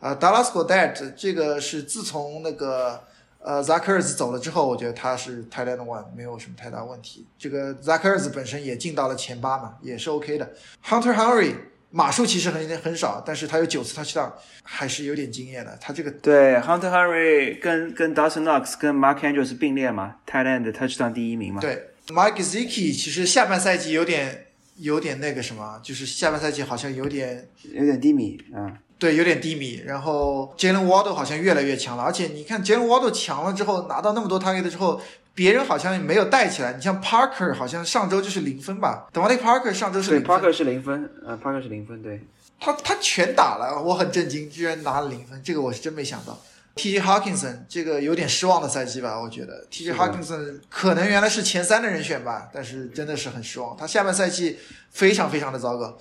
[0.00, 3.00] 呃，Dallas Goddard 这个是自从那个
[3.44, 7.26] 呃 Zakers 走了之后，我觉得他是 t a i l a n one 没有什么太大问题。
[7.38, 10.52] 这个 Zakers 本身也进到了前八嘛，也是 OK 的。
[10.84, 11.54] Hunter Henry。
[11.94, 14.32] 码数其实很很少，但是他有九次 touchdown，
[14.62, 15.76] 还是有点经验的。
[15.78, 21.60] 他这个对 Hunter Henry 跟跟 Dawson Knox 跟 Mark Andrews 并列嘛，Thailand touchdown 第一名嘛。
[21.60, 24.46] 对，Mike z i c k i 其实下半赛季有点
[24.76, 28.72] 有点那个什么，就是下半赛季好像有点有点低迷啊。
[29.02, 29.82] 对，有点低迷。
[29.84, 35.00] 然后 Jalen Waddle 好像越来越强了，而且你看 Jalen Waddle 强了之后，拿到那么多 target 之后。
[35.34, 39.06] 别人好像没有带起来，你像 Parker 好像上周就是零分吧？
[39.14, 40.26] 等 a Parker 上周是零分。
[40.26, 42.20] 对，Parker 是零分，呃，Parker 是零分，对。
[42.60, 46.38] 他他全打了，我很震惊，居然拿了零分，这个我是真没想到。
[46.74, 47.00] T.J.
[47.00, 49.18] Hawkinson 这个有点失望的赛季吧？
[49.18, 49.94] 我觉得 T.J.
[49.94, 53.74] Hawkinson 可能原来是前三的人选吧，但是真的是很失望。
[53.74, 54.58] 他下半赛季
[54.90, 55.96] 非常非常的糟糕。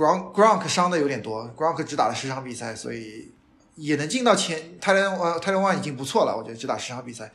[0.00, 3.34] Gronk Gronk 伤的有点多，Gronk 只打了十场比赛，所以。
[3.76, 7.32] 也能进到前，泰伦呃泰伦万已经不错了，我觉得只打十场比赛。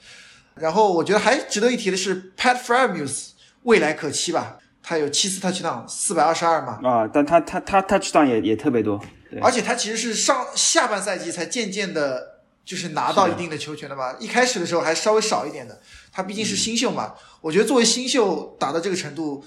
[0.54, 3.30] 然后我觉得还值得一提的是，Pat Fryermuth
[3.64, 4.60] 未来可期吧？
[4.84, 6.80] 他有七次 touchdown，四百二十二嘛。
[6.84, 9.04] 啊，但他他他 touchdown 也也特别多。
[9.42, 14.16] 而且他其实是上下半赛季才渐渐的，就是拿到一定的球权的吧。
[14.20, 15.82] 一开始的时候还稍微少一点的。
[16.12, 19.44] 他毕竟是新秀嘛，我觉得作为新秀打到这个程度，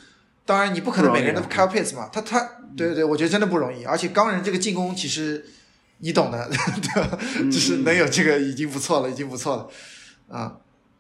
[0.49, 2.09] 当然你不可能每个人都 c a r p i t s 嘛。
[2.11, 2.41] 他他
[2.75, 3.85] 对对对，我觉得真的不容易。
[3.85, 5.45] 而且钢人这个进攻其实
[5.99, 6.49] 你懂的，
[7.53, 9.69] 就是能有这个已经不错了，已经不错了
[10.35, 10.57] 啊。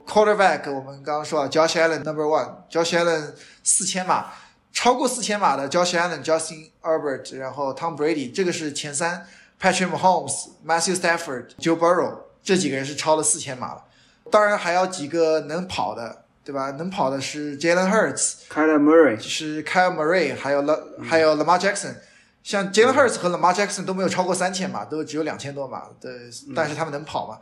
[0.07, 3.33] Quarterback，我们刚刚说啊，Josh Allen Number One，Josh Allen
[3.65, 4.27] 四千码，
[4.70, 9.27] 超过四千码的 Josh Allen、Justin Herbert，然后 Tom Brady，这个是前三
[9.59, 13.85] ，Patrick Mahomes、Matthew Stafford、Joe Burrow，这几个人是超了四千码了。
[14.31, 16.70] 当然还有几个能跑的，对吧？
[16.79, 21.95] 能跑的是 Jalen Hurts、Kyle Murray，就是 Kyle Murray，还有 La，还有 Lamar Jackson。
[22.43, 26.11] 像 Jalen Hurts 和 Lamar Jackson 都没有超过三千码，都只有两千多码，对，
[26.57, 27.39] 但是他们能跑嘛？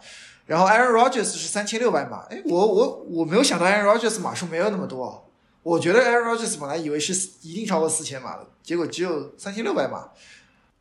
[0.46, 5.30] 然后 Aaron Rodgers 是三千六百码，哎，我我我没有想到 Aaron Rodgers 码数没有那么多，
[5.62, 7.12] 我觉得 Aaron Rodgers 本来以为是
[7.42, 10.08] 一定超过四千码的，结果只有三千六百码。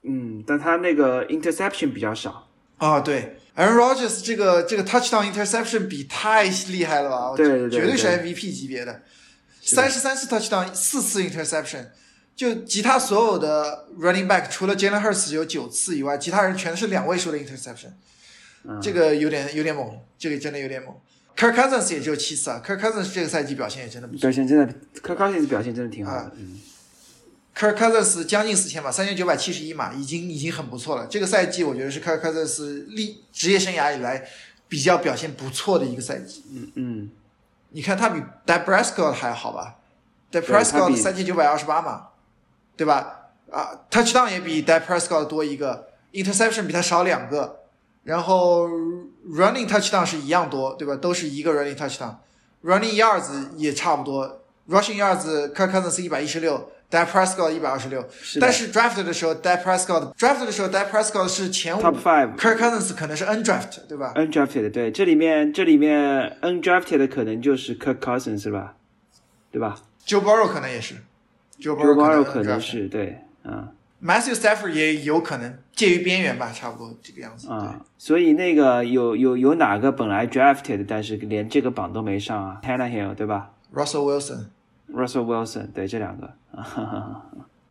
[0.02, 2.48] 嗯，但他那个 interception 比较少。
[2.78, 7.34] 啊，对，Aaron Rodgers 这个这个 touchdown interception 比太厉害了吧？
[7.36, 9.02] 对对对，绝对是 MVP 级别的，
[9.62, 11.88] 三十三次 touchdown，四次 interception，
[12.36, 17.92] 就其他所有的 running back 除了 Jalen Hurts 有九次以外，其他人全是两位数的 interception。
[18.82, 20.92] 这个有点有点猛，这个真的有点猛。
[21.38, 24.22] Kirk Cousins 也只有七次啊，Kirk Cousins 这个赛季表现也真的不错。
[24.22, 24.74] 表现真的
[25.04, 26.32] ，Kirk Cousins 表现真的挺好的。
[26.38, 26.60] 嗯
[27.56, 31.08] Cousins 将近四千码，三千九百七十一码，已经已经很不错了。
[31.08, 34.28] 这个赛季我觉得是 Cousins 历职业生涯以来
[34.68, 36.44] 比较表现不错的一个赛季。
[36.52, 37.10] 嗯嗯，
[37.70, 39.76] 你看他比 d e b r a s c o 还好吧
[40.30, 42.08] d e b r a s c o 三千九百二十八码，
[42.76, 43.30] 对吧？
[43.52, 47.62] 啊，Touchdown 也比 d e b r a s c o 多一个，Interception 比他少两个。
[48.04, 48.68] 然后
[49.30, 50.96] running touchdown 是一样多，对吧？
[50.98, 58.08] 都是一个 running touchdown，running yards 也差不多，rushing yards，Kirk Cousins 一百一十六，Dak Prescott 一百二十六。
[58.40, 68.76] 但是 draft 的时候，Dak Prescott，draft 的时候，Dak Prescott 是前五，top five，Kirk Cousins 可能是 undraft，对吧？undrafted，对，这里面这里面 undrafted 的可能就是 Kirk Cousins 是吧？
[69.52, 70.96] 对吧？Joe Burrow 可能也是
[71.60, 73.68] ，Joe Burrow 可能是对，嗯。
[74.04, 77.50] Matthew Stafford 也有可能介于边缘吧，差不多这个样子。
[77.50, 84.04] 啊，所以那个有有有哪个本来 drafted，但是连这个榜都没上啊？Tannehill 对吧？Russell
[84.96, 86.30] Wilson，Russell Wilson 对这两个，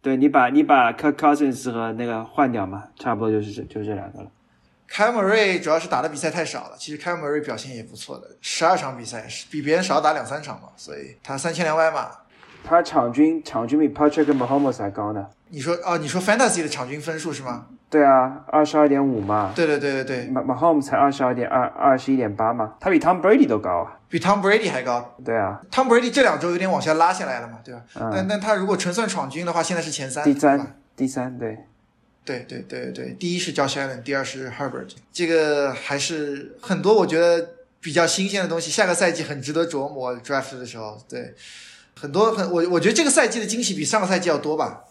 [0.02, 4.26] 对你把你把 Cousins 和那个换掉嘛，差不多就是这就这两个了。
[4.86, 12.08] 凯姆·瑞主要是打的比赛太少了，其实凯姆·瑞表现也不错的，十二场比赛是比别人少打两三场嘛，所以他三千两百码。
[12.66, 15.26] 他场均场均比 Patrick Mahomes 还高呢。
[15.48, 17.66] 你说哦，你说 Fantasy 的场均分数是吗？
[17.90, 19.52] 对啊，二十二点五嘛。
[19.54, 23.98] 对对对对对，Mahomes 才二十二点二二十一点八嘛，他比 Tom Brady 都高啊。
[24.14, 25.16] 比 Tom Brady 还高。
[25.24, 27.82] 对啊，Tom Brady 这两周有点往下拉下来了嘛，对吧？
[28.12, 30.22] 但但他如果纯算闯军的话，现在是前三。
[30.22, 31.58] 第三，第三，对。
[32.24, 41.34] 对对对对，第一是 Josh Allen，第二是 Herbert，这个还是很多我觉得比较新鲜的东西，下个赛季很值得琢磨 Draft 的时候，对。
[41.98, 44.84] 很多很我我觉得这个赛季的惊喜比上个赛季要多吧。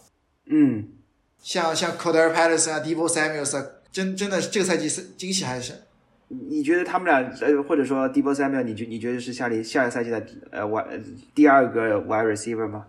[0.50, 0.86] 嗯，
[1.42, 5.72] 像像 c o d e r Patterson 啊，Debo Samuel 啊，真真的这个赛季是惊喜还是？
[6.28, 10.86] 你觉得他们俩呃，或者说 Debo Samuel，你觉你觉得是下里下个赛季的呃 Y
[11.34, 12.86] 第二个 Wide Receiver 吗？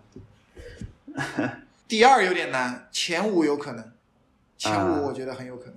[1.88, 3.92] 第二有点难，前五有可能，
[4.58, 5.74] 前五我觉得很有可能。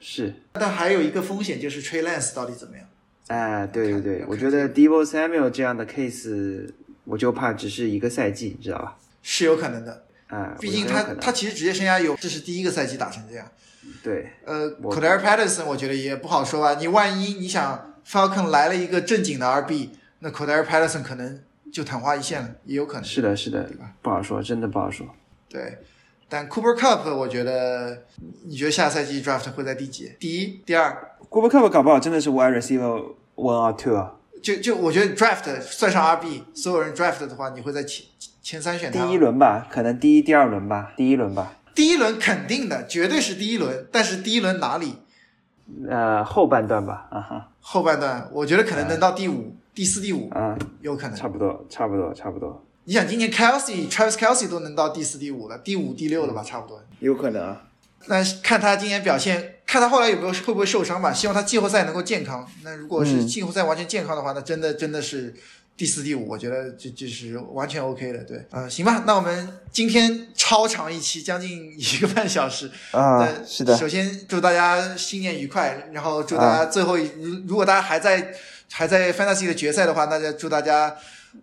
[0.00, 0.34] 是。
[0.52, 2.86] 但还有一个风险就是 Trey Lance 到底怎么样？
[3.28, 6.70] 哎，对对对，我觉得 Debo Samuel 这样的 case。
[7.04, 8.96] 我就怕只是一个赛季，你知道吧？
[9.24, 13.44] 是有可能的，啊，毕竟他他其实职业生涯有，这是第一个赛季打成这样。
[14.02, 16.74] 对，呃 c o d e r Patterson 我觉得也不好说吧。
[16.74, 19.90] 你万一你想 Falcon 来了一个正经的 RB，
[20.20, 21.40] 那 c o d e r Patterson 可能
[21.72, 23.04] 就昙花一现了，也有可能。
[23.04, 23.92] 是的，是的，对吧？
[24.02, 25.06] 不好说，真的不好说。
[25.48, 25.78] 对，
[26.28, 28.04] 但 Cooper Cup 我觉得，
[28.46, 30.12] 你觉得下赛季 Draft 会在第几？
[30.18, 34.16] 第一、第二？Cooper Cup 搞不好真的是 Wide Receiver One or Two 啊。
[34.42, 38.04] 就就我觉得 draft 算上 RB，所有人 draft 的话，你会在前
[38.42, 39.06] 前三选他。
[39.06, 41.52] 第一轮吧，可能第一、第二轮吧，第一轮吧。
[41.74, 43.86] 第一轮肯定的，绝对是第一轮。
[43.90, 44.96] 但是第一轮哪里？
[45.88, 47.48] 呃，后半段吧，啊哈。
[47.60, 51.16] 后半段，我觉得可能能到第五、第四、第五，啊，有可能。
[51.16, 52.64] 差不多，差不多，差不多。
[52.84, 56.42] 你想，今年 Kelsey、Travis Kelsey 都能到第四、第五了，第五、第六了吧？
[56.42, 56.82] 差不多。
[56.98, 57.62] 有可能啊。
[58.06, 61.12] 那看他今年表现，看他后来有没有会不会受伤吧。
[61.12, 62.44] 希望他季后赛能够健康。
[62.64, 65.32] 那如果是季后赛完全健康的话，那真的真的是
[65.82, 68.22] 第四、第五，我觉得就就是完全 OK 的。
[68.22, 73.76] 对，呃，行吧，那我们今天超长一期，将近一个半小时啊，是的。
[73.76, 78.32] 首先祝大家新年愉快，然后祝大家最后，如如果大家还在
[78.70, 80.94] 还在 Fantasy 的决赛的话，那就祝大家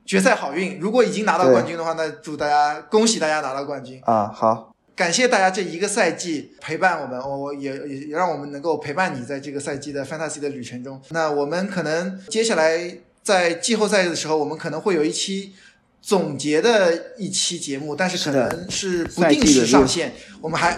[0.06, 0.80] 决赛好运。
[0.80, 4.32] 如果已经拿到冠军的话，那祝大家恭喜大家拿到冠军啊！
[4.34, 4.74] 好。
[4.96, 11.02] 感谢大家这一个赛季陪伴我们，我也也也让我们能够陪伴你在这个赛季的 fantasy 的旅程中。
[11.10, 12.98] 那我们可能接下来
[13.30, 15.54] 在季后赛的时候，我们可能会有一期
[16.02, 20.16] 总结的一期节目，但是可能是不定时上线。
[20.42, 20.76] 我们还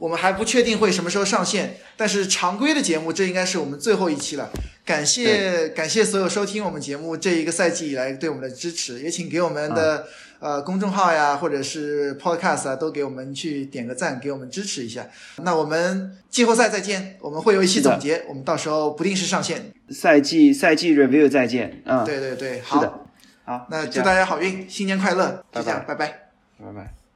[0.00, 4.50] 我们还不确定会什么时候上线，但是常规的节目这应该是我们最后一期了。
[4.84, 10.08] 感谢感谢所有收听我们节目这一个赛季以来对我们的支持，也请给我们的。
[10.42, 15.06] 呃，公众号呀，或者是 Podcast 啊，都给我们去点个赞，给我们支持一下。
[15.44, 19.72] 那我们季后赛再见，我们会有一期总结，我们到时候不定时上线。
[19.90, 21.80] 赛季赛季 review 再见。
[21.84, 22.80] 嗯，对对对，好，
[23.44, 26.08] 好，那祝大家好运，新年快乐，就这样，拜拜，
[26.58, 27.01] 拜拜。